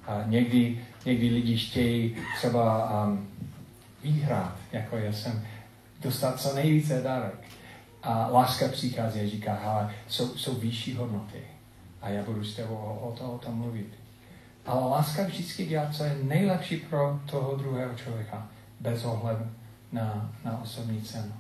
A 0.06 0.22
někdy, 0.26 0.80
někdy 1.04 1.30
lidi 1.30 1.56
chtějí 1.56 2.16
třeba 2.36 2.90
um, 3.04 3.28
vyhrát, 4.02 4.56
jako 4.72 4.96
já 4.96 5.12
jsem, 5.12 5.46
dostat 6.00 6.40
co 6.40 6.54
nejvíce 6.54 7.02
dárek. 7.02 7.44
A 8.02 8.26
láska 8.26 8.68
přichází 8.68 9.20
a 9.20 9.28
říká, 9.28 9.56
ale 9.56 9.94
jsou, 10.08 10.36
jsou 10.36 10.54
vyšší 10.54 10.94
hodnoty 10.94 11.40
a 12.02 12.08
já 12.08 12.22
budu 12.22 12.44
s 12.44 12.56
tebou 12.56 12.74
o, 12.74 13.08
o, 13.08 13.12
to, 13.12 13.32
o 13.32 13.38
tom 13.38 13.54
mluvit. 13.54 13.94
Ale 14.66 14.80
láska 14.80 15.22
vždycky 15.22 15.66
dělá, 15.66 15.90
co 15.92 16.04
je 16.04 16.16
nejlepší 16.22 16.76
pro 16.76 17.20
toho 17.30 17.56
druhého 17.56 17.94
člověka, 17.94 18.48
bez 18.80 19.04
ohledu 19.04 19.50
na, 19.92 20.32
na 20.44 20.62
osobní 20.62 21.02
cenu. 21.02 21.32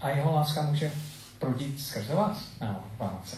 A 0.00 0.08
jeho 0.08 0.34
láska 0.34 0.62
může 0.62 0.92
prodít 1.38 1.80
skrze 1.80 2.14
vás 2.14 2.60
na 2.60 2.84
Vánoce. 2.98 3.36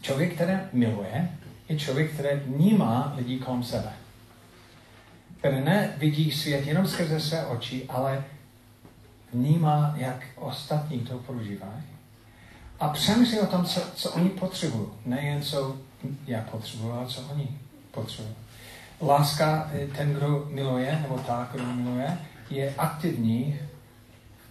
Člověk, 0.00 0.34
který 0.34 0.52
miluje, 0.72 1.38
je 1.68 1.78
člověk, 1.78 2.12
který 2.12 2.28
vnímá 2.44 3.12
lidi 3.16 3.38
kolem 3.38 3.62
sebe. 3.62 3.92
Který 5.38 5.60
nevidí 5.60 6.32
svět 6.32 6.66
jenom 6.66 6.86
skrze 6.86 7.20
své 7.20 7.46
oči, 7.46 7.86
ale 7.88 8.24
vnímá, 9.32 9.94
jak 9.96 10.24
ostatní 10.36 10.98
to 10.98 11.18
prožívají. 11.18 11.82
A 12.80 12.88
přemýšlí 12.88 13.38
o 13.40 13.46
tom, 13.46 13.64
co, 13.64 13.80
co 13.94 14.10
oni 14.10 14.28
potřebují. 14.30 14.88
Nejen 15.06 15.42
co 15.42 15.76
já 16.26 16.40
potřebuji, 16.40 16.92
ale 16.92 17.06
co 17.06 17.20
oni 17.32 17.48
potřebují. 17.90 18.34
Láska, 19.02 19.70
eh, 19.74 19.86
ten, 19.86 20.14
kdo 20.14 20.46
miluje, 20.48 20.98
nebo 21.02 21.18
ta, 21.18 21.48
kdo 21.52 21.64
miluje, 21.66 22.18
je 22.50 22.74
aktivní 22.78 23.58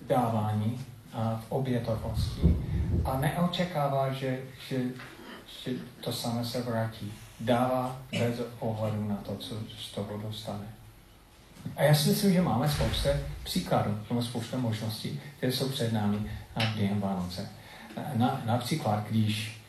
v 0.01 0.07
dávání 0.07 0.85
a 1.13 1.41
v 1.47 1.51
obětovosti 1.51 2.57
a 3.05 3.17
neočekává, 3.17 4.13
že, 4.13 4.39
že, 4.69 4.77
že 5.65 5.71
to 6.01 6.13
samé 6.13 6.45
se 6.45 6.61
vrátí. 6.61 7.13
Dává 7.39 8.01
bez 8.19 8.41
ohledu 8.59 9.07
na 9.07 9.15
to, 9.15 9.35
co 9.35 9.55
z 9.79 9.91
toho 9.91 10.17
dostane. 10.17 10.65
A 11.75 11.83
já 11.83 11.95
si 11.95 12.09
myslím, 12.09 12.33
že 12.33 12.41
máme 12.41 12.69
spoustu 12.69 13.09
příkladů, 13.43 13.97
nebo 14.09 14.21
spoustu 14.21 14.57
možností, 14.57 15.21
které 15.37 15.51
jsou 15.51 15.69
před 15.69 15.93
námi 15.93 16.31
na 16.57 16.65
během 16.75 16.99
Vánoce. 16.99 17.49
Na, 18.15 18.41
například, 18.45 19.03
když, 19.09 19.61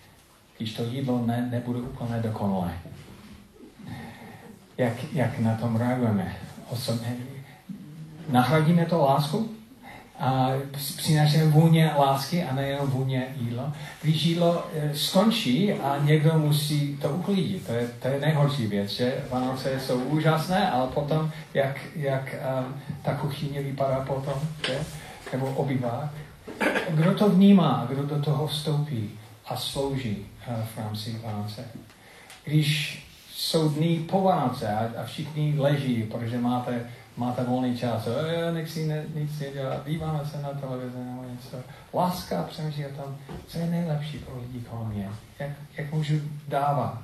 když 0.57 0.75
to 0.75 0.85
jídlo 0.85 1.27
ne, 1.27 1.49
nebude 1.51 1.79
úplně 1.79 2.21
dokonalé. 2.21 2.79
Jak, 4.79 5.13
jak 5.13 5.39
na 5.39 5.57
tom 5.57 5.77
reagujeme? 5.77 6.37
Osobně, 6.71 7.17
nahradíme 8.29 8.87
to 8.87 8.99
lásku? 8.99 9.55
A 10.25 10.51
přinášíme 10.97 11.45
vůně 11.45 11.91
lásky 11.99 12.45
a 12.45 12.55
nejenom 12.55 12.87
vůně 12.91 13.27
jídla. 13.37 13.73
Když 14.03 14.25
jídlo 14.25 14.67
e, 14.75 14.95
skončí 14.95 15.73
a 15.73 15.99
někdo 16.03 16.39
musí 16.39 16.97
to 16.97 17.09
uklidit, 17.09 17.67
to 17.67 17.73
je, 17.73 17.89
to 18.03 18.09
je 18.09 18.21
nejhorší 18.21 18.67
věc, 18.67 18.91
že 18.91 19.25
Vánoce 19.31 19.81
jsou 19.81 20.01
úžasné, 20.01 20.71
ale 20.71 20.87
potom, 20.87 21.31
jak, 21.55 21.81
jak 21.97 22.35
um, 22.35 22.75
ta 23.03 23.15
kuchyně 23.15 23.63
vypadá 23.63 24.01
potom, 24.01 24.35
že? 24.67 24.81
nebo 25.33 25.47
obyvák. 25.47 26.11
Kdo 26.91 27.15
to 27.15 27.29
vnímá, 27.29 27.87
kdo 27.89 28.03
do 28.03 28.23
toho 28.23 28.47
vstoupí 28.47 29.11
a 29.47 29.57
slouží 29.57 30.27
uh, 30.49 30.55
v 30.75 30.79
rámci 30.79 31.21
Vánoce. 31.25 31.65
Když 32.45 33.01
jsou 33.35 33.69
dny 33.69 34.01
po 34.11 34.23
Vánoce 34.23 34.69
a, 34.69 34.91
a 35.03 35.05
všichni 35.05 35.55
leží, 35.59 36.03
protože 36.03 36.39
máte 36.39 36.91
máte 37.17 37.45
volný 37.45 37.79
čas, 37.79 38.07
jo, 38.07 38.15
nechci 38.53 38.87
ne, 38.87 39.05
nic 39.15 39.41
nedělat, 39.41 39.87
díváme 39.87 40.27
se 40.27 40.43
na 40.43 40.49
televizi 40.49 40.99
nebo 40.99 41.25
něco. 41.31 41.57
Láska 41.95 42.43
přemýšlí 42.43 42.87
o 42.87 43.03
tom, 43.03 43.17
co 43.47 43.59
je 43.59 43.67
nejlepší 43.67 44.19
pro 44.19 44.41
lidi 44.41 44.61
kolem 44.61 44.89
mě, 44.89 45.11
jak, 45.39 45.51
jak 45.77 45.93
můžu 45.93 46.15
dávat. 46.49 46.99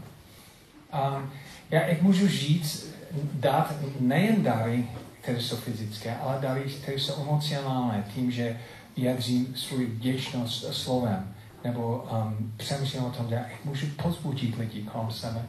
A 0.93 1.23
já, 1.71 1.87
jak 1.87 2.03
můžu 2.03 2.27
žít, 2.27 2.95
dát 3.33 3.75
nejen 4.01 4.43
dary, 4.43 4.89
které 5.21 5.41
jsou 5.41 5.57
fyzické, 5.57 6.17
ale 6.17 6.41
dary, 6.41 6.63
které 6.63 6.99
jsou 6.99 7.23
emocionální, 7.23 8.03
tím, 8.15 8.31
že 8.31 8.59
vyjadřím 8.97 9.57
svou 9.57 9.77
vděčnost 9.77 10.75
slovem, 10.75 11.35
nebo 11.65 12.09
um, 12.13 12.53
přemýšlím 12.57 13.05
o 13.05 13.11
tom, 13.11 13.27
jak 13.29 13.65
můžu 13.65 13.87
pozbudit 14.03 14.59
lidi 14.59 14.83
kolem 14.83 15.11
sebe. 15.11 15.43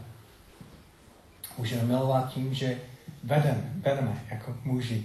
Můžeme 1.57 1.83
milovat 1.83 2.33
tím, 2.33 2.53
že 2.53 2.77
vedeme, 3.23 3.73
vedeme 3.75 4.23
jako 4.31 4.55
muži. 4.63 5.03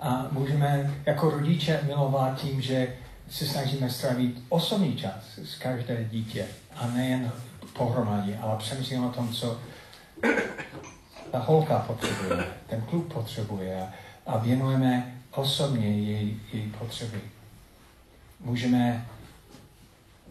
A 0.00 0.26
můžeme 0.30 0.94
jako 1.06 1.30
rodiče 1.30 1.80
milovat 1.86 2.40
tím, 2.40 2.60
že 2.60 2.96
se 3.28 3.46
snažíme 3.46 3.90
strávit 3.90 4.42
osobní 4.48 4.96
čas 4.96 5.38
s 5.44 5.58
každé 5.58 6.04
dítě 6.04 6.46
a 6.76 6.86
nejen 6.86 7.32
pohromadě, 7.72 8.38
ale 8.42 8.58
přemýšlím 8.58 9.04
o 9.04 9.12
tom, 9.12 9.32
co 9.32 9.60
ta 11.30 11.38
holka 11.38 11.78
potřebuje, 11.78 12.44
ten 12.66 12.80
kluk 12.80 13.12
potřebuje 13.12 13.86
a 14.26 14.38
věnujeme 14.38 15.14
osobně 15.30 15.88
její, 15.88 16.40
její 16.52 16.70
potřeby. 16.78 17.20
Můžeme 18.40 19.06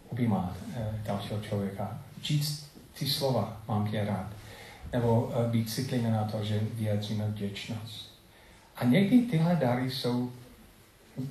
objímat 0.09 0.53
eh, 0.75 1.01
dalšího 1.03 1.41
člověka, 1.41 1.99
číst 2.21 2.71
ty 2.99 3.09
slova, 3.09 3.61
mám 3.67 3.87
tě 3.87 4.05
rád 4.05 4.27
nebo 4.93 5.31
eh, 5.33 5.49
být 5.49 5.69
citlivý 5.69 6.11
na 6.11 6.23
to, 6.23 6.43
že 6.43 6.59
vyjadříme 6.73 7.27
vděčnost. 7.27 8.13
A 8.75 8.85
někdy 8.85 9.21
tyhle 9.21 9.55
dary 9.55 9.91
jsou 9.91 10.31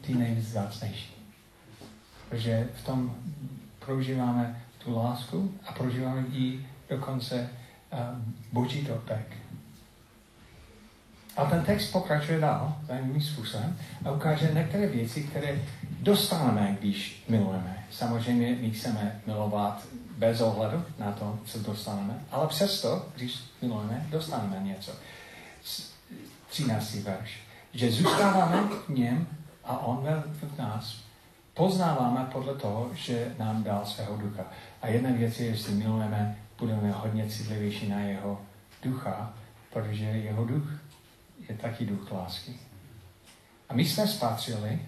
ty 0.00 0.14
nejvzácnější. 0.14 1.14
Protože 2.28 2.68
v 2.74 2.84
tom 2.84 3.14
prožíváme 3.78 4.62
tu 4.78 4.96
lásku 4.96 5.54
a 5.66 5.72
prožíváme 5.72 6.24
i 6.32 6.66
dokonce 6.90 7.48
uh, 7.92 7.98
boží 8.52 8.82
dotek. 8.82 9.36
A 11.36 11.44
ten 11.44 11.64
text 11.64 11.92
pokračuje 11.92 12.40
dál, 12.40 12.76
zajímavým 12.86 13.22
způsobem, 13.22 13.78
a 14.04 14.10
ukáže 14.10 14.50
některé 14.54 14.86
věci, 14.86 15.22
které 15.22 15.58
dostaneme, 16.00 16.76
když 16.80 17.24
milujeme. 17.28 17.84
Samozřejmě 17.90 18.56
my 18.60 18.70
chceme 18.70 19.20
milovat 19.26 19.86
bez 20.22 20.40
ohledu 20.40 20.84
na 20.98 21.12
to, 21.12 21.38
co 21.44 21.58
dostaneme, 21.58 22.24
ale 22.30 22.46
přesto, 22.46 23.08
když 23.16 23.40
milujeme, 23.62 24.06
dostaneme 24.10 24.60
něco. 24.60 24.92
13. 26.48 26.94
verš. 26.94 27.40
Že 27.74 27.92
zůstáváme 27.92 28.62
v 28.62 28.88
něm 28.88 29.26
a 29.64 29.78
on 29.78 30.06
v 30.32 30.58
nás. 30.58 30.96
poznáváme 31.54 32.28
podle 32.32 32.54
toho, 32.54 32.90
že 32.94 33.34
nám 33.38 33.62
dal 33.62 33.86
svého 33.86 34.16
ducha. 34.16 34.44
A 34.82 34.88
jedna 34.88 35.10
věc 35.10 35.40
je, 35.40 35.46
jestli 35.46 35.74
milujeme, 35.74 36.38
budeme 36.58 36.90
hodně 36.90 37.26
citlivější 37.28 37.88
na 37.88 38.00
jeho 38.00 38.40
ducha, 38.82 39.34
protože 39.72 40.04
jeho 40.04 40.44
duch 40.44 40.68
je 41.48 41.56
taky 41.56 41.86
duch 41.86 42.12
lásky. 42.12 42.56
A 43.68 43.74
my 43.74 43.84
jsme 43.84 44.08
spatřili 44.08 44.82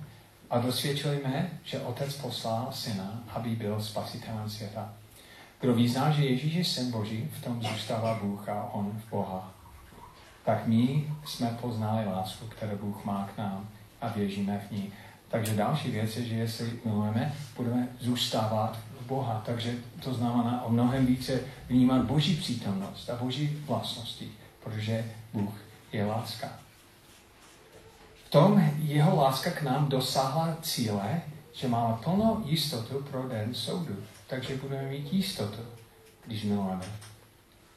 a 0.50 0.58
dosvědčili 0.58 1.20
že 1.64 1.80
Otec 1.80 2.16
poslal 2.16 2.68
Syna, 2.72 3.22
aby 3.28 3.56
byl 3.56 3.82
spasitelem 3.82 4.50
světa. 4.50 4.94
Kdo 5.64 5.74
vyzná, 5.74 6.10
že 6.10 6.24
Ježíš 6.24 6.54
je 6.54 6.64
Syn 6.64 6.90
Boží, 6.90 7.28
v 7.40 7.44
tom 7.44 7.62
zůstává 7.62 8.18
Bůh 8.22 8.48
a 8.48 8.68
On 8.72 9.00
v 9.06 9.10
Boha. 9.10 9.54
Tak 10.44 10.66
my 10.66 11.04
jsme 11.24 11.58
poznali 11.60 12.06
lásku, 12.06 12.46
kterou 12.46 12.76
Bůh 12.76 13.04
má 13.04 13.30
k 13.34 13.38
nám 13.38 13.68
a 14.00 14.08
věříme 14.08 14.66
v 14.68 14.72
ní. 14.72 14.92
Takže 15.28 15.54
další 15.54 15.90
věc 15.90 16.16
je, 16.16 16.24
že 16.24 16.34
jestli 16.34 16.80
milujeme, 16.84 17.34
budeme 17.56 17.88
zůstávat 18.00 18.78
v 19.00 19.06
Boha. 19.06 19.42
Takže 19.46 19.74
to 20.02 20.14
znamená 20.14 20.64
o 20.64 20.72
mnohem 20.72 21.06
více 21.06 21.40
vnímat 21.68 22.04
Boží 22.04 22.36
přítomnost 22.36 23.10
a 23.10 23.16
Boží 23.16 23.58
vlastnosti, 23.66 24.32
protože 24.64 25.04
Bůh 25.32 25.54
je 25.92 26.06
láska. 26.06 26.48
V 28.26 28.30
tom 28.30 28.70
jeho 28.78 29.16
láska 29.16 29.50
k 29.50 29.62
nám 29.62 29.88
dosáhla 29.88 30.56
cíle, 30.62 31.22
že 31.52 31.68
máme 31.68 31.96
plnou 32.04 32.42
jistotu 32.44 33.06
pro 33.10 33.28
den 33.28 33.54
soudu. 33.54 33.96
Takže 34.26 34.56
budeme 34.56 34.82
mít 34.82 35.12
jistotu, 35.12 35.62
když 36.26 36.44
milujeme. 36.44 36.84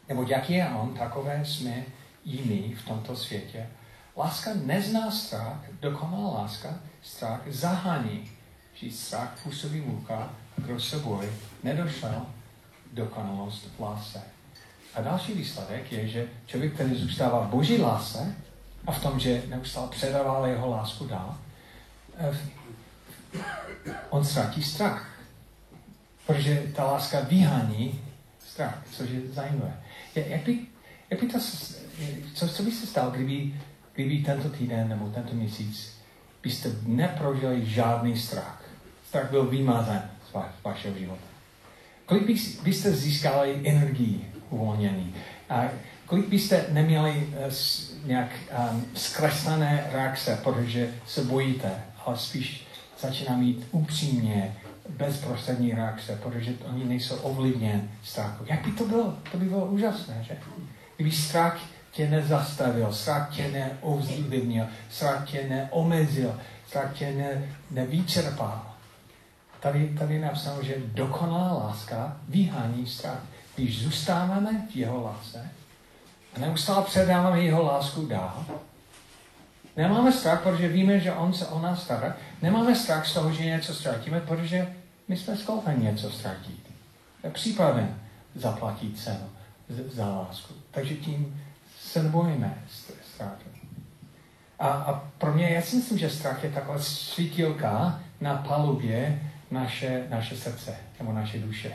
Nebo 0.10 0.24
jak 0.28 0.50
je 0.50 0.70
on, 0.70 0.94
takové 0.94 1.46
jsme 1.46 1.84
jiní 2.26 2.76
v 2.76 2.86
tomto 2.86 3.16
světě. 3.16 3.70
Láska 4.18 4.50
nezná 4.54 5.12
strach, 5.12 5.60
dokonalá 5.80 6.42
láska 6.42 6.80
strach 7.02 7.42
zahání. 7.48 8.32
Že 8.74 8.92
strach 8.92 9.40
působí 9.44 9.82
muka 9.82 10.30
kdo 10.58 10.80
se 10.80 11.00
bojí, 11.00 11.30
nedošel 11.64 12.26
dokonalost 12.94 13.68
v 13.78 13.82
lásce. 13.82 14.22
A 14.96 15.02
další 15.02 15.34
výsledek 15.34 15.92
je, 15.92 16.08
že 16.08 16.28
člověk, 16.46 16.74
který 16.74 16.96
zůstává 16.96 17.40
v 17.40 17.50
boží 17.50 17.78
lásce 17.78 18.36
a 18.88 18.92
v 18.92 19.02
tom, 19.02 19.20
že 19.20 19.44
neustále 19.48 19.88
předával 19.88 20.48
jeho 20.48 20.70
lásku 20.70 21.08
dál, 21.08 21.38
eh, 22.18 22.38
on 24.10 24.26
ztratí 24.26 24.64
strach. 24.64 25.17
Protože 26.28 26.64
ta 26.76 26.84
láska 26.84 27.20
vyhání 27.20 28.00
strach, 28.48 28.84
což 28.92 29.10
je 29.10 29.22
zajímavé. 29.34 29.80
Jak 30.16 30.42
by, 30.42 30.60
jak 31.10 31.22
by 31.22 31.28
to, 31.28 31.40
co, 32.34 32.48
co 32.48 32.64
by 32.64 32.72
se 32.72 32.88
stalo, 32.88 33.12
kdyby, 33.12 33.54
kdyby 33.94 34.18
tento 34.18 34.50
týden 34.50 34.90
nebo 34.90 35.10
tento 35.10 35.36
měsíc 35.36 35.94
byste 36.44 36.70
neprožili 36.86 37.66
žádný 37.66 38.20
strach. 38.20 38.64
Strach 39.08 39.32
byl 39.32 39.46
vymazán 39.46 40.10
z, 40.30 40.34
va, 40.34 40.54
vašeho 40.64 40.98
života. 40.98 41.28
Kolik 42.06 42.24
byste 42.64 42.92
získali 42.92 43.62
energii 43.66 44.32
uvolnění? 44.50 45.16
A 45.50 45.64
kolik 46.06 46.28
byste 46.28 46.66
neměli 46.72 47.12
uh, 47.12 47.54
nějak 48.06 48.30
um, 48.72 48.86
zkreslené 48.94 49.90
reakce, 49.92 50.40
protože 50.44 50.94
se 51.06 51.24
bojíte, 51.24 51.84
ale 52.06 52.18
spíš 52.18 52.68
začíná 53.00 53.38
mít 53.38 53.68
upřímně 53.72 54.56
bezprostřední 54.90 55.72
reakce, 55.72 56.20
protože 56.24 56.52
oni 56.70 56.86
nejsou 56.86 57.16
ovlivněn 57.16 57.90
strachu. 58.04 58.46
Jak 58.48 58.66
by 58.66 58.72
to 58.72 58.86
bylo? 58.86 59.18
To 59.32 59.38
by 59.38 59.46
bylo 59.46 59.66
úžasné, 59.66 60.18
že? 60.22 60.38
Kdyby 60.96 61.12
strach 61.12 61.60
tě 61.92 62.10
nezastavil, 62.10 62.94
strach 62.94 63.36
tě 63.36 63.48
neovlivnil, 63.52 64.66
strach 64.90 65.30
tě 65.30 65.46
neomezil, 65.50 66.40
strach 66.68 66.98
tě 66.98 67.12
ne, 67.12 67.56
nevyčerpal. 67.72 68.74
Tady, 69.60 69.96
tady 70.00 70.20
napsáno, 70.20 70.64
že 70.64 70.76
dokonalá 70.86 71.54
láska 71.54 72.18
vyhání 72.28 72.86
strach. 72.86 73.24
Když 73.56 73.84
zůstáváme 73.84 74.68
v 74.74 74.76
jeho 74.76 75.04
lásce 75.04 75.50
a 76.36 76.40
neustále 76.40 76.84
předáváme 76.84 77.42
jeho 77.42 77.64
lásku 77.64 78.06
dál, 78.06 78.46
nemáme 79.78 80.12
strach, 80.12 80.42
protože 80.44 80.68
víme, 80.68 81.00
že 81.00 81.14
on 81.14 81.34
se 81.34 81.48
o 81.48 81.62
nás 81.62 81.84
stará. 81.84 82.16
Nemáme 82.42 82.76
strach 82.76 83.08
z 83.08 83.14
toho, 83.14 83.32
že 83.32 83.46
něco 83.46 83.74
ztratíme, 83.74 84.20
protože 84.20 84.68
my 85.08 85.18
jsme 85.18 85.38
schopni 85.38 85.84
něco 85.84 86.12
ztratit. 86.12 86.60
Případem 87.32 88.00
zaplatit 88.36 89.00
cenu 89.00 89.30
za 89.94 90.08
lásku. 90.08 90.54
Takže 90.72 90.96
tím 90.96 91.42
se 91.80 92.04
nebojíme 92.04 92.58
ztráty. 93.14 93.46
A, 94.60 94.68
a 94.68 94.94
pro 95.18 95.34
mě, 95.34 95.50
já 95.50 95.62
si 95.62 95.76
myslím, 95.76 95.98
že 95.98 96.10
strach 96.10 96.44
je 96.44 96.50
taková 96.50 96.80
svítilka 96.80 98.00
na 98.22 98.36
palubě 98.36 99.22
naše, 99.52 100.04
naše 100.10 100.38
srdce 100.38 100.76
nebo 101.00 101.14
naše 101.14 101.40
duše. 101.40 101.72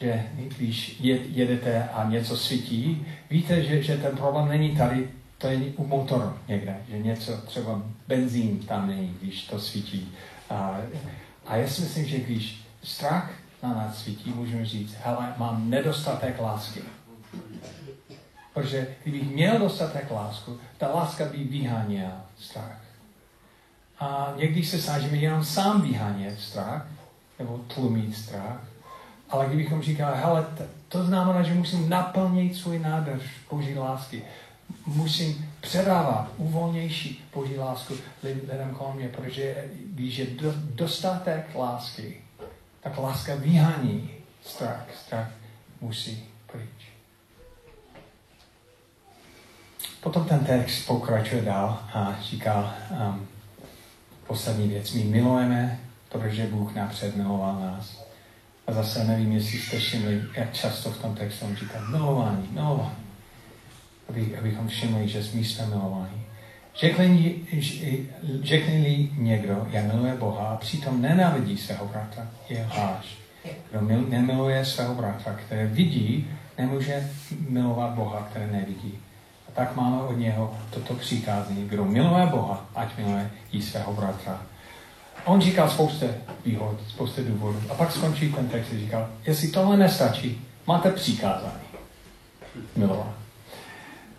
Že 0.00 0.26
když 0.56 1.00
jedete 1.28 1.88
a 1.88 2.08
něco 2.08 2.36
svítí, 2.36 3.06
víte, 3.30 3.62
že, 3.62 3.82
že 3.82 3.96
ten 3.96 4.16
problém 4.16 4.48
není 4.48 4.76
tady, 4.76 5.08
to 5.42 5.48
je 5.48 5.72
u 5.76 5.86
motoru 5.86 6.32
někde, 6.48 6.76
že 6.88 6.98
něco, 6.98 7.36
třeba 7.36 7.82
benzín 8.08 8.58
tam 8.58 8.86
není, 8.86 9.16
když 9.20 9.42
to 9.44 9.60
svítí. 9.60 10.14
A, 10.50 10.78
a 11.46 11.56
já 11.56 11.68
si 11.68 11.82
myslím, 11.82 12.06
že 12.06 12.18
když 12.18 12.64
strach 12.82 13.30
na 13.62 13.68
nás 13.68 13.98
svítí, 13.98 14.30
můžeme 14.30 14.64
říct, 14.66 14.94
hele, 15.04 15.34
mám 15.36 15.70
nedostatek 15.70 16.40
lásky. 16.40 16.80
Protože 18.54 18.86
kdybych 19.02 19.22
měl 19.22 19.58
dostatek 19.58 20.10
lásku, 20.10 20.58
ta 20.78 20.88
láska 20.88 21.24
by 21.24 21.44
vyháněla 21.44 22.26
strach. 22.38 22.80
A 23.98 24.32
někdy 24.36 24.64
se 24.64 24.82
snažíme 24.82 25.16
jenom 25.16 25.44
sám 25.44 25.82
vyhánět 25.82 26.40
strach, 26.40 26.86
nebo 27.38 27.58
tlumit 27.58 28.16
strach. 28.16 28.60
Ale 29.30 29.46
kdybychom 29.46 29.82
říkali, 29.82 30.18
hele, 30.18 30.46
to 30.88 31.04
znamená, 31.04 31.42
že 31.42 31.54
musím 31.54 31.88
naplnit 31.88 32.56
svůj 32.56 32.78
nádrž 32.78 33.22
Boží 33.50 33.78
lásky. 33.78 34.22
Musím 34.86 35.50
předávat 35.60 36.30
uvolnější 36.36 37.24
Boží 37.34 37.58
lásku 37.58 37.94
lidem 38.22 38.74
kolem 38.78 38.96
mě, 38.96 39.08
protože 39.08 39.64
když 39.86 40.16
je 40.16 40.26
dostatek 40.54 41.54
lásky, 41.54 42.20
tak 42.80 42.98
láska 42.98 43.34
vyhání 43.34 44.10
strach. 44.44 44.86
Strach 45.06 45.30
musí 45.80 46.24
pryč. 46.52 46.92
Potom 50.00 50.24
ten 50.24 50.44
text 50.44 50.86
pokračuje 50.86 51.42
dál 51.42 51.82
a 51.92 52.18
říká 52.22 52.74
um, 52.90 53.26
poslední 54.26 54.68
věc. 54.68 54.92
My 54.92 55.04
milujeme, 55.04 55.80
protože 56.08 56.46
Bůh 56.46 56.74
napřed 56.74 57.16
miloval 57.16 57.60
nás. 57.60 58.06
A 58.66 58.72
zase 58.72 59.04
nevím, 59.04 59.32
jestli 59.32 59.58
jste 59.58 59.78
všimli, 59.78 60.22
jak 60.34 60.52
často 60.54 60.90
v 60.90 61.02
tom 61.02 61.14
textu 61.14 61.44
on 61.44 61.56
říká 61.56 61.80
milování, 61.90 62.48
milování. 62.50 63.01
Aby, 64.08 64.36
abychom 64.38 64.68
všimli, 64.68 65.08
že 65.08 65.24
jsme 65.24 65.66
milování. 65.66 66.22
Řekne-li 68.42 69.10
někdo, 69.16 69.66
já 69.70 69.82
miluje 69.82 70.14
Boha 70.14 70.46
a 70.46 70.56
přitom 70.56 71.02
nenávidí 71.02 71.58
svého 71.58 71.86
bratra, 71.86 72.28
je 72.48 72.62
háž. 72.62 73.06
Kdo 73.70 73.80
mil, 73.80 74.06
nemiluje 74.08 74.64
svého 74.64 74.94
bratra, 74.94 75.32
které 75.32 75.66
vidí, 75.66 76.30
nemůže 76.58 77.10
milovat 77.48 77.90
Boha, 77.90 78.28
které 78.30 78.46
nevidí 78.46 78.98
tak 79.54 79.76
máme 79.76 80.02
od 80.02 80.12
něho 80.12 80.54
toto 80.70 80.94
přikázání. 80.94 81.68
Kdo 81.68 81.84
miluje 81.84 82.26
Boha, 82.26 82.66
ať 82.74 82.98
miluje 82.98 83.30
i 83.52 83.62
svého 83.62 83.92
bratra. 83.92 84.42
On 85.24 85.40
říkal 85.40 85.70
spoustu 85.70 86.06
výhod, 86.44 86.76
spoustu 86.88 87.24
důvodů. 87.24 87.62
A 87.70 87.74
pak 87.74 87.92
skončí 87.92 88.32
ten 88.32 88.48
text 88.48 88.72
a 88.72 88.78
říkal, 88.78 89.08
jestli 89.26 89.48
tohle 89.48 89.76
nestačí, 89.76 90.46
máte 90.66 90.90
přikázání. 90.90 91.62
Milovat. 92.76 93.21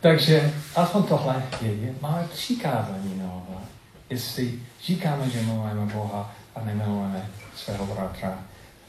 Takže 0.04 0.54
aspoň 0.76 1.04
tohle 1.04 1.44
vědět, 1.62 2.02
máme 2.02 2.28
přikázání 2.34 3.14
milovat. 3.16 3.64
Jestli 4.10 4.60
říkáme, 4.86 5.30
že 5.30 5.42
milujeme 5.42 5.94
Boha 5.94 6.32
a 6.56 6.62
nemilujeme 6.66 7.30
svého 7.56 7.86
bratra, 7.86 8.40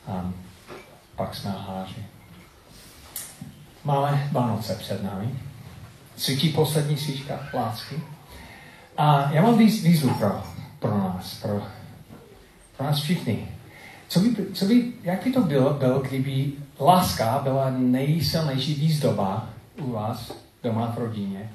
um, 0.06 0.34
pak 1.16 1.34
jsme 1.34 1.50
háži. 1.50 2.06
Máme 3.84 4.28
Vánoce 4.32 4.74
před 4.74 5.02
námi 5.02 5.30
svítí 6.16 6.48
poslední 6.48 6.96
svíčka 6.96 7.38
lásky. 7.54 8.02
A 8.96 9.30
já 9.32 9.42
mám 9.42 9.58
výz, 9.58 9.82
výzvu 9.82 10.14
pro, 10.14 10.42
pro 10.78 10.98
nás, 10.98 11.34
pro, 11.34 11.62
pro 12.76 12.86
nás 12.86 13.00
všichni. 13.00 13.48
Co 14.08 14.20
by, 14.20 14.36
co 14.54 14.64
by, 14.64 14.92
jak 15.02 15.24
by 15.24 15.32
to 15.32 15.40
bylo, 15.40 15.74
bylo, 15.74 15.98
kdyby 15.98 16.52
láska 16.80 17.40
byla 17.42 17.70
nejsilnější 17.70 18.74
výzdoba 18.74 19.48
u 19.78 19.92
vás 19.92 20.44
doma 20.64 20.92
v 20.96 20.98
rodině 20.98 21.50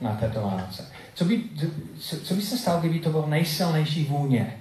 na 0.00 0.14
této 0.14 0.40
Vánoce? 0.40 0.92
Co 1.14 1.24
by, 1.24 1.42
co, 1.98 2.34
by 2.34 2.42
se 2.42 2.58
stalo, 2.58 2.80
kdyby 2.80 2.98
to 2.98 3.10
bylo 3.10 3.26
nejsilnější 3.26 4.04
vůně, 4.04 4.56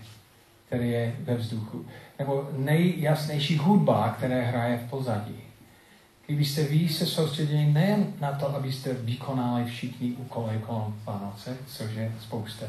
které 0.67 0.85
je 0.85 1.15
ve 1.19 1.35
vzduchu? 1.35 1.85
Nebo 2.19 2.49
nejjasnější 2.57 3.57
hudba, 3.57 4.15
která 4.17 4.45
hraje 4.45 4.77
v 4.77 4.89
pozadí? 4.89 5.35
Kdybyste 6.25 6.63
vy 6.63 6.89
se 6.89 7.05
soustředili 7.05 7.65
nejen 7.65 8.13
na 8.21 8.31
to, 8.31 8.55
abyste 8.55 8.93
vykonali 8.93 9.65
všichni 9.65 10.11
úkoly 10.11 10.61
kolem 10.65 10.95
Vánoce, 11.05 11.57
což 11.67 11.91
je 11.91 12.11
spousta, 12.21 12.65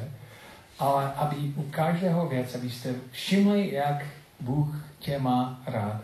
ale 0.79 1.13
aby 1.13 1.37
u 1.37 1.63
každého 1.63 2.29
věc, 2.29 2.55
abyste 2.55 2.95
všimli, 3.11 3.75
jak 3.75 4.05
Bůh 4.41 4.77
tě 4.99 5.19
má 5.19 5.63
rád. 5.67 6.01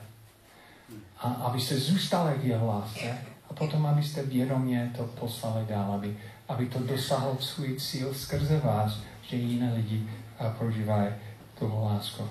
A 1.18 1.28
abyste 1.28 1.76
zůstali 1.76 2.38
v 2.38 2.46
jeho 2.46 2.66
lásce 2.66 3.18
a 3.52 3.54
potom, 3.54 3.86
abyste 3.86 4.22
vědomě 4.22 4.92
to 4.96 5.04
poslali 5.04 5.66
dál, 5.66 5.92
aby, 5.92 6.16
aby 6.48 6.66
to 6.66 6.78
dosáhlo 6.78 7.36
svůj 7.40 7.76
cíl 7.80 8.14
skrze 8.14 8.58
vás, 8.58 9.00
že 9.22 9.36
jiné 9.36 9.74
lidi 9.74 10.08
prožívají 10.58 11.14
tu 11.58 11.84
lásku. 11.84 12.28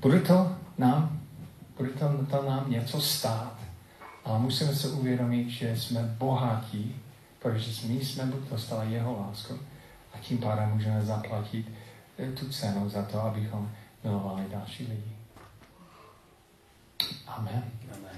Bude 0.00 0.20
to 0.20 0.56
nám, 0.78 1.20
bude 1.76 1.88
to, 1.90 2.26
to 2.30 2.42
nám 2.48 2.70
něco 2.70 3.00
stát, 3.00 3.56
ale 4.24 4.38
musíme 4.38 4.74
se 4.74 4.88
uvědomit, 4.88 5.48
že 5.48 5.76
jsme 5.76 6.14
bohatí, 6.18 6.96
protože 7.38 7.86
my 7.88 8.04
jsme 8.04 8.32
dostali 8.50 8.92
jeho 8.92 9.26
lásku 9.26 9.54
a 10.14 10.18
tím 10.18 10.38
pádem 10.38 10.70
můžeme 10.70 11.02
zaplatit 11.02 11.72
eh, 12.18 12.32
tu 12.32 12.48
cenu 12.48 12.88
za 12.88 13.02
to, 13.02 13.20
abychom 13.20 13.70
milovali 14.04 14.44
další 14.50 14.86
lidi. 14.86 15.16
Amen. 17.26 17.62
Amen. 17.94 18.09